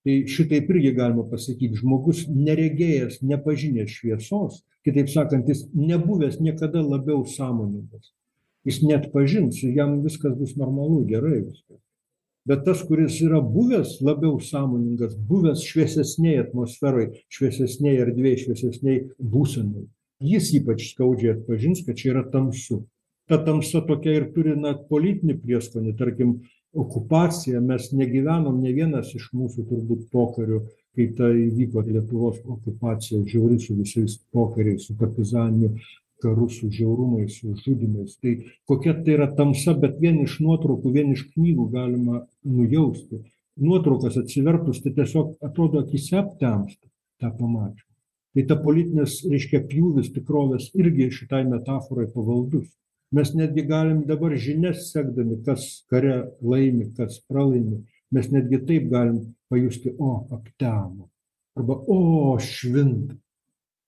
[0.05, 7.25] Tai šitaip irgi galima pasakyti, žmogus neregėjęs, nepažinęs šviesos, kitaip sakant, jis nebuvęs niekada labiau
[7.25, 8.11] sąmoningas.
[8.65, 11.81] Jis net pažins, jam viskas bus normalu, gerai viskas.
[12.45, 18.99] Bet tas, kuris yra buvęs labiau sąmoningas, buvęs šviesesniai atmosferai, šviesesniai erdvėjai, šviesesniai
[19.33, 19.87] būsenai,
[20.21, 22.83] jis ypač skaudžiai atpažins, kad čia yra tamsu.
[23.25, 26.35] Ta tamsa tokia ir turi na, politinį prieskonį, tarkim,
[26.75, 33.59] okupacija mes negyvenom ne vienas iš mūsų turbūt pokariu kai ta įvyko lietuvos okupacija žiauri
[33.59, 35.73] su visais pokariais su partizaniniu
[36.23, 38.35] karu su žiaurumais su žudymais tai
[38.69, 43.23] kokia tai yra tamsa bet vien iš nuotraukų vien iš knygų galima nujausti
[43.67, 46.87] nuotraukas atsivertus tai tiesiog atrodo akyse aptemsta
[47.21, 47.91] tą pamačius
[48.35, 52.71] tai ta politinis reiškia pjūvis tikrovės irgi šitai metaforai pavaldus
[53.15, 59.21] mes netgi galim dabar žinias sekdami, kas kare laimi, kas pralaimi, mes netgi taip galim
[59.49, 61.09] pajusti, o, aptemo.
[61.55, 63.15] Arba, o, švinta.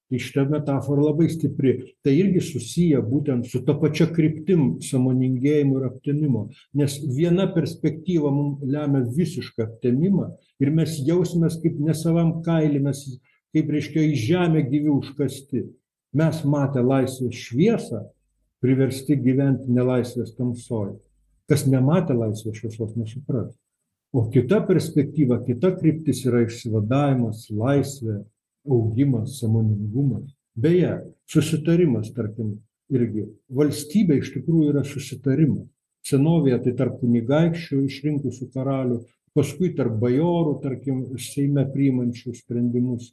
[0.08, 1.74] Tai šitą metaforą labai stipri.
[2.03, 6.45] Tai irgi susiję būtent su ta pačia kryptim samoningėjimo ir aptemimo.
[6.80, 10.30] Nes viena perspektyva mums lemia visišką aptemimą
[10.64, 13.03] ir mes jausimės kaip nesavam kailį, mes
[13.55, 15.66] kaip reiškia į žemę gyvi užkasti.
[16.16, 18.05] Mes matę laisvės šviesą,
[18.64, 20.95] priversti gyventi nelaisvės tamsoj.
[21.51, 23.51] Kas nematė laisvės šviesos, nesupras.
[24.16, 28.22] O kita perspektyva, kita kryptis yra išsivadavimas, laisvė,
[28.68, 30.30] augimas, samoningumas.
[30.57, 30.93] Beje,
[31.30, 32.55] susitarimas, tarkim,
[32.93, 33.28] irgi.
[33.53, 35.68] Valstybė iš tikrųjų yra susitarimas.
[36.07, 39.01] Senovėje tai tarp kunigaikščių išrinkusių karalių,
[39.36, 43.11] paskui tarp bajorų, tarkim, Seime priimančių sprendimus,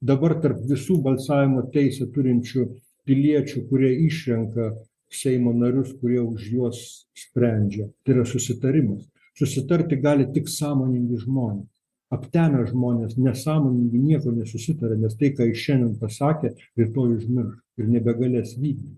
[0.00, 2.68] dabar tarp visų balsavimo teisę turinčių
[3.06, 4.74] piliečių, kurie išrenka
[5.12, 6.78] Seimo narius, kurie už juos
[7.14, 7.90] sprendžia.
[8.04, 9.04] Tai yra susitarimas.
[9.38, 11.68] Susitarti gali tik sąmoningi žmonės.
[12.14, 18.54] Aptemę žmonės, nesąmoningi nieko nesusitarė, nes tai, ką iš šiandien pasakė, rytoj užmirš ir nebegalės
[18.54, 18.94] vykdyti.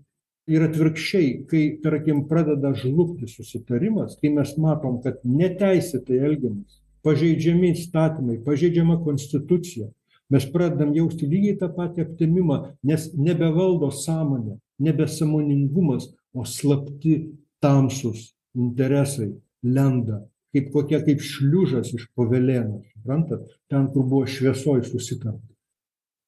[0.49, 8.39] Ir atvirkščiai, kai, tarkim, pradeda žlugti susitarimas, kai mes matom, kad neteisėtai elgiamas, pažeidžiami įstatymai,
[8.45, 9.89] pažeidžiama konstitucija,
[10.29, 17.23] mes pradedam jausti lygiai tą patį aptemimą, nes nebevaldo sąmonė, nebesamoningumas, o slapti
[17.61, 19.31] tamsus interesai
[19.63, 25.41] lenda, kaip kokie kaip šliužas iš pavelėno, suprantat, ten, kur buvo šviesoj susitarta.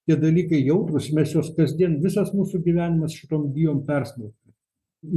[0.08, 4.56] Tie dalykai jautrus, mes juos kasdien, visas mūsų gyvenimas šitom bijom persmelkti.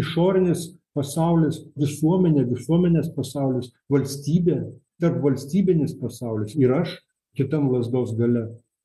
[0.00, 4.60] Išorinis pasaulis, visuomenė, visuomenės pasaulis, valstybė,
[5.00, 6.98] tarp valstybinis pasaulis ir aš
[7.38, 8.44] kitam lasdos gale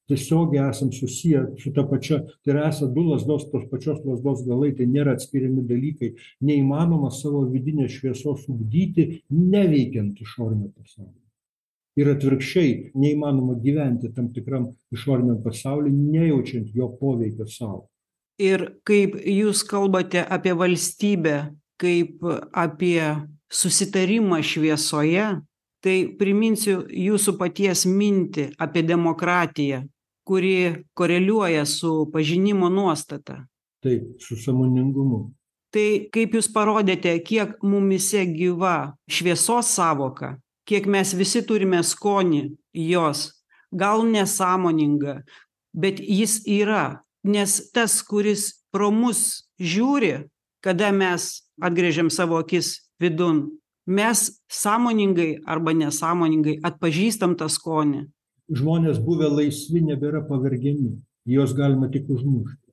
[0.10, 4.72] tiesiogiai esam susiję su ta pačia tai yra esą du lazdos tos pačios lazdos galai
[4.78, 6.14] tai nėra atskiriami dalykai
[6.50, 11.29] neįmanoma savo vidinės šviesos ugdyti neveikiant išorinio pasaulio
[12.00, 17.84] ir atvirkščiai neįmanoma gyventi tam tikram išoriniam pasauly nejaučiant jo poveikio sau
[18.40, 21.38] ir kaip jūs kalbate apie valstybę
[21.80, 23.04] kaip apie
[23.62, 25.30] susitarimą šviesoje
[25.84, 29.86] tai priminsiu jūsų paties mintį apie demokratiją
[30.30, 33.48] kuri koreliuoja su pažinimo nuostata.
[33.84, 35.32] Taip, su samoningumu.
[35.74, 40.36] Tai kaip jūs parodėte, kiek mumise gyva šviesos savoka,
[40.70, 42.44] kiek mes visi turime skonį
[42.78, 43.30] jos,
[43.74, 45.22] gal nesąmoninga,
[45.74, 50.30] bet jis yra, nes tas, kuris pro mus žiūri,
[50.62, 53.48] kada mes atgrėžiam savo akis vidun,
[53.90, 58.06] mes sąmoningai arba nesąmoningai atpažįstam tą skonį.
[58.50, 60.98] Žmonės buvę laisvi nebėra pavergiami,
[61.30, 62.66] juos galima tik užmušti.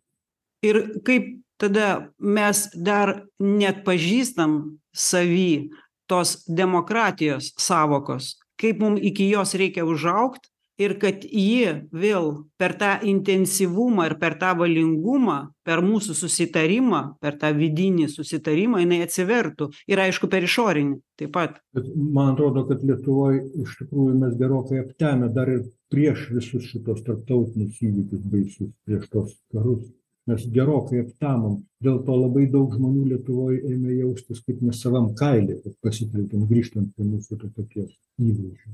[0.65, 5.71] Ir kaip tada mes dar net pažįstam savy
[6.11, 10.51] tos demokratijos savokos, kaip mums iki jos reikia užaukti
[10.81, 12.29] ir kad ji vėl
[12.61, 19.01] per tą intensyvumą ir per tą valingumą per mūsų susitarimą per tą vidinį susitarimą jinai
[19.07, 21.61] atsivertų ir aišku per išorinį taip pat.
[21.77, 27.05] Bet man atrodo kad lietuvoj iš tikrųjų mes gerokai aptemę dar ir prieš visus šituos
[27.07, 29.87] tarptautinius įvykius baisius prieš tuos karus
[30.27, 31.61] mes gerokai aptamom.
[31.83, 37.07] Dėl to labai daug žmonių lietuvoj ėmė jaustis kaip nesavam kaily vat pasitelkiant grįžtant prie
[37.07, 38.73] mūsų to paties įvaizdžio.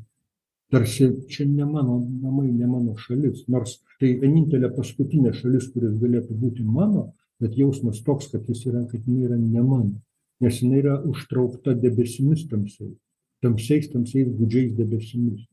[0.73, 6.39] Tarsi čia ne mano namai ne mano šalis nors tai vienintelė paskutinė šalis kuris galėtų
[6.41, 7.11] būti mano
[7.43, 10.01] bet jausmas toks kad jis yra kad jinai yra ne mano.
[10.41, 12.97] Nes jinai yra užtraukta debesimis tamsiais
[13.43, 15.45] tamsiais tamsiais gūdžiais debesimis.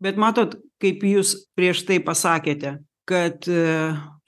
[0.00, 2.78] Bet matot kaip jūs prieš tai pasakėte
[3.08, 3.46] kad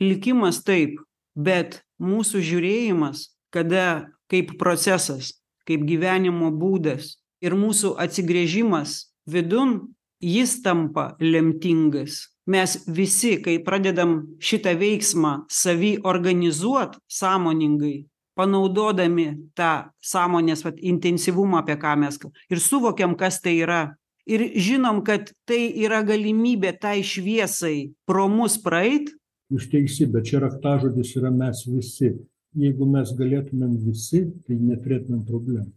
[0.00, 0.98] likimas taip
[1.36, 5.34] bet mūsų žiūrėjimas kada kaip procesas
[5.68, 12.26] kaip gyvenimo būdas ir mūsų atsigręžimas vidun jis tampa lemtingas.
[12.50, 21.76] Mes visi kai pradedam šitą veiksmą savy organizuot sąmoningai panaudodami tą sąmonės vat intensyvumą apie
[21.80, 22.18] ką mes
[22.50, 23.80] ir suvokiam kas tai yra
[24.26, 29.10] ir žinom kad tai yra galimybė tai šviesai pro mus praeit
[29.50, 32.14] jūs teisi bet čia raktažodis yra mes visi.
[32.58, 35.70] Jeigu mes galėtumėm visi tai neturėtumėm problemų.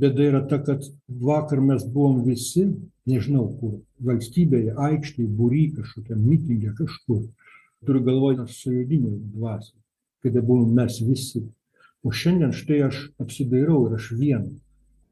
[0.00, 2.68] Bėda yra ta kad vakar mes buvom visi
[3.10, 7.26] nežinau kur valstybėje aikštėj būry kažkokiam mitinge kažkur.
[7.86, 9.78] Turiu galvoj sąjūdinėj dvasioj
[10.22, 11.46] kada buvom mes visi.
[12.04, 14.58] O šiandien štai aš apsidairau ir aš vienas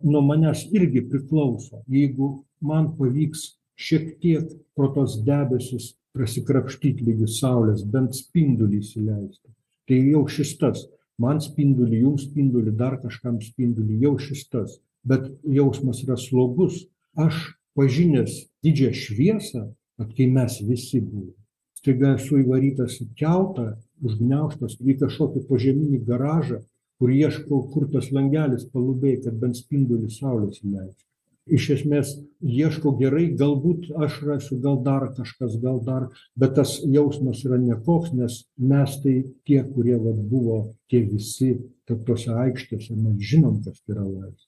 [0.03, 2.29] nuo manęs irgi priklauso jeigu
[2.61, 9.55] man pavyks šiek tiek pro tuos debesis prasikrapštyt ligi saulės bent spindulį įsileisti
[9.89, 10.85] tai jau šis tas.
[11.19, 14.77] Man spindulį jums spindulį dar kažkam spindulį jau šis tas.
[15.09, 16.85] Bet jausmas yra slogus.
[17.19, 19.65] Aš pažinęs didžią šviesą
[19.99, 21.35] vat kai mes visi buvom
[21.79, 23.69] staiga esu įvarytas į keltą
[24.03, 26.63] užgniaužtas į kažkokį požeminį garažą
[26.99, 31.08] kur ieškau kur tas langelis palubėj kad bent spindulį saulės įleistų
[31.51, 37.43] iš esmės ieško gerai galbūt aš rasiu gal dar kažkas gal dar bet tas jausmas
[37.47, 39.17] yra nekoks nes mes tai
[39.49, 41.57] tie kurie vat buvo tie visi
[41.89, 44.47] tad tose aikštėse mes žinom kas tai yra laisvė.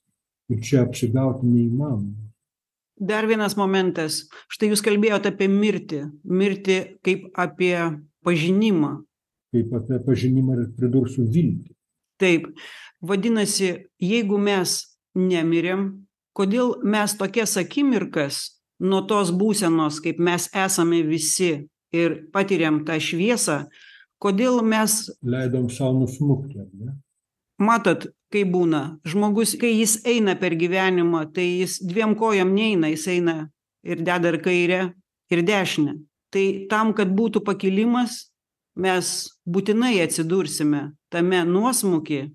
[0.50, 2.30] Ir čia apsigaut neįmanoma.
[3.00, 4.26] Dar vienas momentas.
[4.52, 6.02] Štai jūs kalbėjot apie mirtį.
[6.26, 7.74] Mirtį kaip apie
[8.26, 8.98] pažinimą.
[9.54, 11.72] Kaip apie pažinimą ir pridursiu viltį.
[12.20, 12.50] Taip.
[13.00, 13.70] Vadinasi
[14.04, 14.74] jeigu mes
[15.16, 15.86] nemirėm
[16.36, 18.40] kodėl mes tokias akimirkas
[18.80, 21.52] nuo tos būsenos kaip mes esame visi
[21.92, 23.64] ir patiriam tą šviesą
[24.20, 26.94] kodėl mes leidom sau nusmukti ar ne?
[27.60, 33.06] Matot kaip būna žmogus kai jis eina per gyvenimą tai jis dviem kojom neina jis
[33.16, 33.36] eina
[33.84, 34.80] ir deda ir kairę
[35.30, 35.96] ir dešinę.
[36.30, 38.30] Tai tam kad būtų pakilimas
[38.78, 42.28] mes būtinai atsidursime tame nuosmuky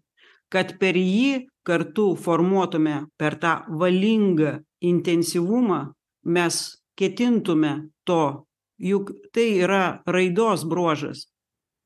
[0.51, 5.79] kad per jį kartu formuotume per tą valingą intensyvumą
[6.25, 6.59] mes
[6.95, 8.45] ketintume to.
[8.79, 11.29] Juk tai yra raidos bruožas.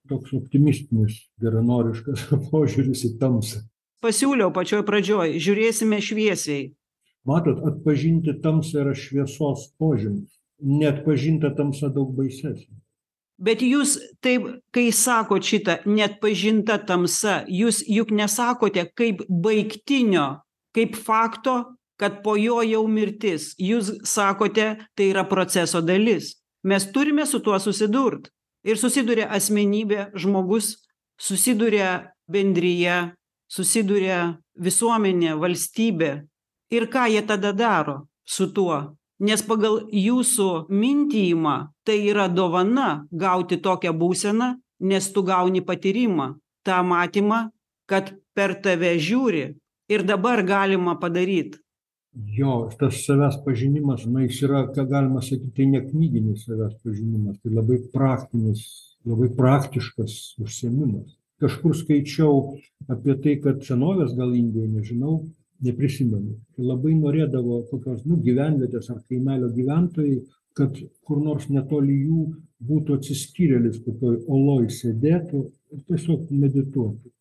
[0.09, 3.61] Toks optimistinis geranoriškas požiūris į tamsą.
[4.01, 6.71] Pasiūliau pačioj pradžioj žiūrėsime šviesiai.
[7.30, 10.32] Matot atpažinti tamsą yra šviesos požymis.
[10.59, 12.80] Neatpažinta tamsa daug baisesnė
[13.39, 20.41] bet jūs taip kai sakot šitą neatpažinta tamsa jūs juk nesakote kaip baigtinio
[20.75, 21.63] kaip fakto
[21.99, 23.51] kad po jo jau mirtis.
[23.59, 26.37] Jūs sakote tai yra proceso dalis.
[26.63, 28.29] Mes turime su tuo susidurt.
[28.63, 30.77] Ir susiduria asmenybė žmogus
[31.19, 33.09] susiduria bendrija
[33.51, 36.11] susiduria visuomenė valstybė.
[36.71, 41.55] Ir ką jie tada daro su tuo nes pagal jūsų mintijimą
[41.86, 47.49] tai yra dovana gauti tokią būseną nes tu gauni patyrimą tą matymą
[47.89, 49.45] kad per tave žiūri
[49.89, 51.57] ir dabar galima padaryt.
[52.39, 57.39] Jo tas savęs pažinimas na jis yra ką galima sakyt tai ne knyginis savęs pažinimas
[57.43, 58.65] tai labai praktinis
[59.07, 61.15] labai praktiškas užsiėmimas.
[61.39, 62.57] Kažkur skaičiau
[62.91, 65.22] apie tai kad senovės gal indijoj nežinau
[65.66, 66.38] neprisimenu.
[66.57, 70.20] Labai norėdavo kokios nu gyvenvietės ar kaimelio gyventojai
[70.60, 70.76] kad
[71.07, 72.26] kur nors netoli jų
[72.70, 75.45] būtų atsiskyrėlis kokioj oloj sėdėtų
[75.76, 77.12] ir tiesiog medituotų.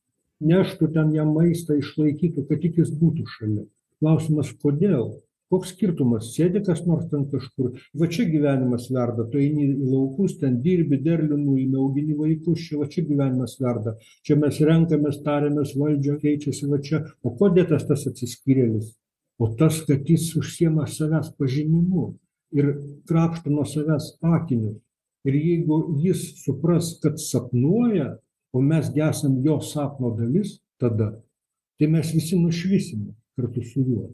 [0.49, 3.64] Neštų ten jam maistą išlaikytų kad tik jis būtų šalia.
[3.99, 5.18] Klausimas kodėl
[5.53, 7.74] koks skirtumas sėdi kas nors ten kažkur?
[7.99, 12.80] Va čia gyvenimas verda tu eini į laukus ten dirbi derlių nuimi augini vaikus čia
[12.82, 13.96] va čia gyvenimas verda.
[14.26, 17.05] Čia mes renkamės tariamės valdžia keičiasi va čia.
[17.22, 18.94] O ko dėtas tas atsiskyrėlis?
[19.38, 22.12] O tas kad jis užsiima savęs pažinimu
[22.53, 22.74] ir
[23.09, 24.78] krapšto nuo savęs akinius
[25.28, 28.16] ir jeigu jis supras kad sapnuoja
[28.53, 31.11] o mes gi esam jo sapno dalis tada
[31.78, 34.09] tai mes visi nušvisime kartu su juo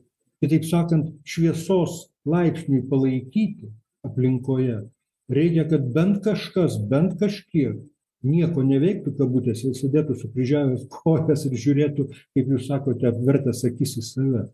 [0.45, 3.72] kitaip sakant šviesos laipsniui palaikyti
[4.05, 4.82] aplinkoje
[5.28, 7.80] reikia kad bent kažkas bent kažkiek
[8.24, 14.05] nieko neveiktų kabutėse, jis sėdėtų sukryžiavęs kojas ir žiūrėtų, kaip jūs sakote, apvertęs akis į
[14.09, 14.45] save.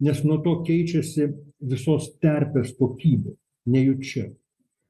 [0.00, 1.28] Nes nuo to keičiasi
[1.60, 3.34] visos terpės kokybė,
[3.68, 4.30] nejučia.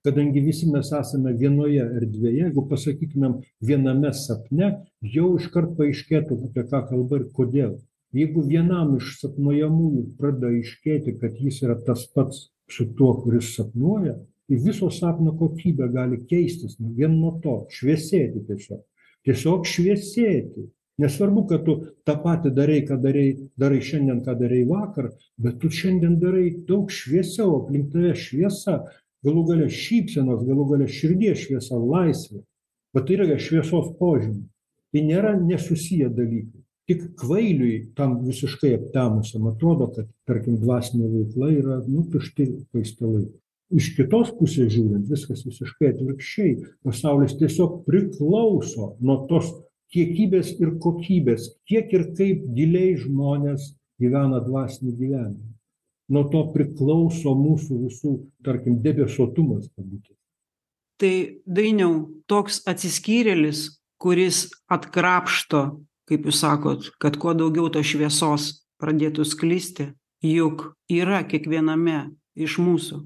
[0.07, 4.71] Kadangi visi mes esame vienoje erdvėje, jeigu pasakytumėm viename sapne,
[5.03, 7.75] jau iškart paaiškėtų, apie ką kalba ir kodėl.
[8.17, 14.17] Jeigu vienam iš sapnuojamųjų pradeda aiškėti, kad jis yra tas pats su tuo, kuris sapnuoja,
[14.51, 18.83] tai viso sapno kokybė gali keistis nu, vien nuo to, šviesėti tiesiog.
[19.27, 20.67] Tiesiog šviesėti.
[21.01, 23.29] Nesvarbu, kad tu tą patį darai, ką darai,
[23.61, 28.81] darai šiandien, ką darai vakar, bet tu šiandien darai daug šviesiau, aplink tave šviesa,
[29.25, 32.43] galų galę šypsenos, galų galę širdies šviesa, laisvė.
[32.93, 34.49] Bet tai yra šviesos požymė.
[34.91, 36.60] Tai nėra nesusiję dalykai.
[36.91, 43.29] Tik kvailiui tam visiškai aptemusiam atrodo, kad, tarkim, dvasinė veikla yra, nu, tušti paistalai
[43.71, 46.57] iš kitos pusės žiūrint viskas visiškai atvirkščiai.
[46.83, 49.53] Pasaulis tiesiog priklauso nuo tos
[49.95, 53.71] kiekybės ir kokybės kiek ir kaip giliai žmonės
[54.03, 55.53] gyvena dvasinį gyvenimą.
[56.11, 60.19] Nuo to priklauso mūsų visų tarkim debesuotumas kabutėse
[61.01, 63.65] tai dainiau toks atsiskyrėlis
[64.01, 65.81] kuris atkrapšto
[66.11, 68.51] kaip jūs sakot kad kuo daugiau tos šviesos
[68.83, 69.93] pradėtų sklisti
[70.27, 72.03] juk yra kiekviename
[72.37, 73.01] iš mūsų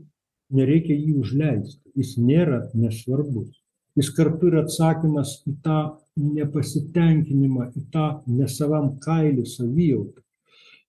[0.55, 3.52] nereikia jį užleisti, jis nėra nesvarbus.
[3.94, 5.78] Jis kartu yra atsakymas į tą
[6.18, 10.20] nepasitenkinimą, į tą nesavam kailį savijautą.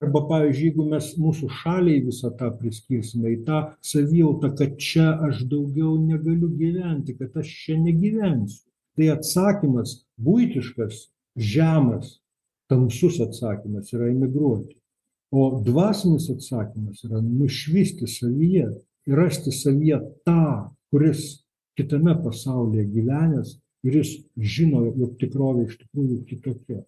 [0.03, 5.45] Arba, pavyzdžiui, jeigu mes mūsų šaliai visą tą priskirsime į tą savijautą, kad čia aš
[5.49, 8.65] daugiau negaliu gyventi, kad aš čia negyvensiu.
[8.95, 10.99] Tai atsakymas būtiškas,
[11.35, 12.19] žemas,
[12.69, 14.75] tamsus atsakymas yra emigruoti.
[15.31, 18.69] O dvasinis atsakymas yra nušvisti savyje
[19.05, 21.45] ir rasti savyje tą, kuris
[21.77, 26.83] kitame pasaulyje gyvenęs ir jis žino, jog tikrovė iš tikrųjų kitokia.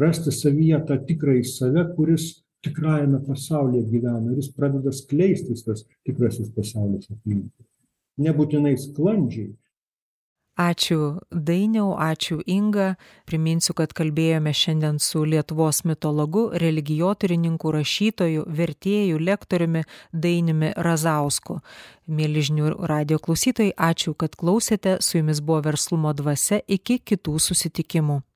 [0.00, 2.28] Rasti savyje tą tikrąjį save, kuris
[2.64, 7.66] tikrajame pasaulyje gyvena ir jis pradeda skleistis tas tikrasis pasaulis aplinkui.
[8.20, 9.50] Nebūtinai sklandžiai,
[10.58, 12.96] Ačiū Dainiau, ačiū Inga.
[13.24, 21.60] Priminsiu, kad kalbėjome šiandien su Lietuvos mitologu, religijotyrininku, rašytoju, vertėju, lektoriumi Dainiumi Razausku.
[22.10, 24.98] Mėlyžinių radio klausytojai, ačiū, kad klausėte.
[25.00, 26.60] Su jumis buvo verslumo dvasia.
[26.66, 28.20] Iki kitų susitikimų.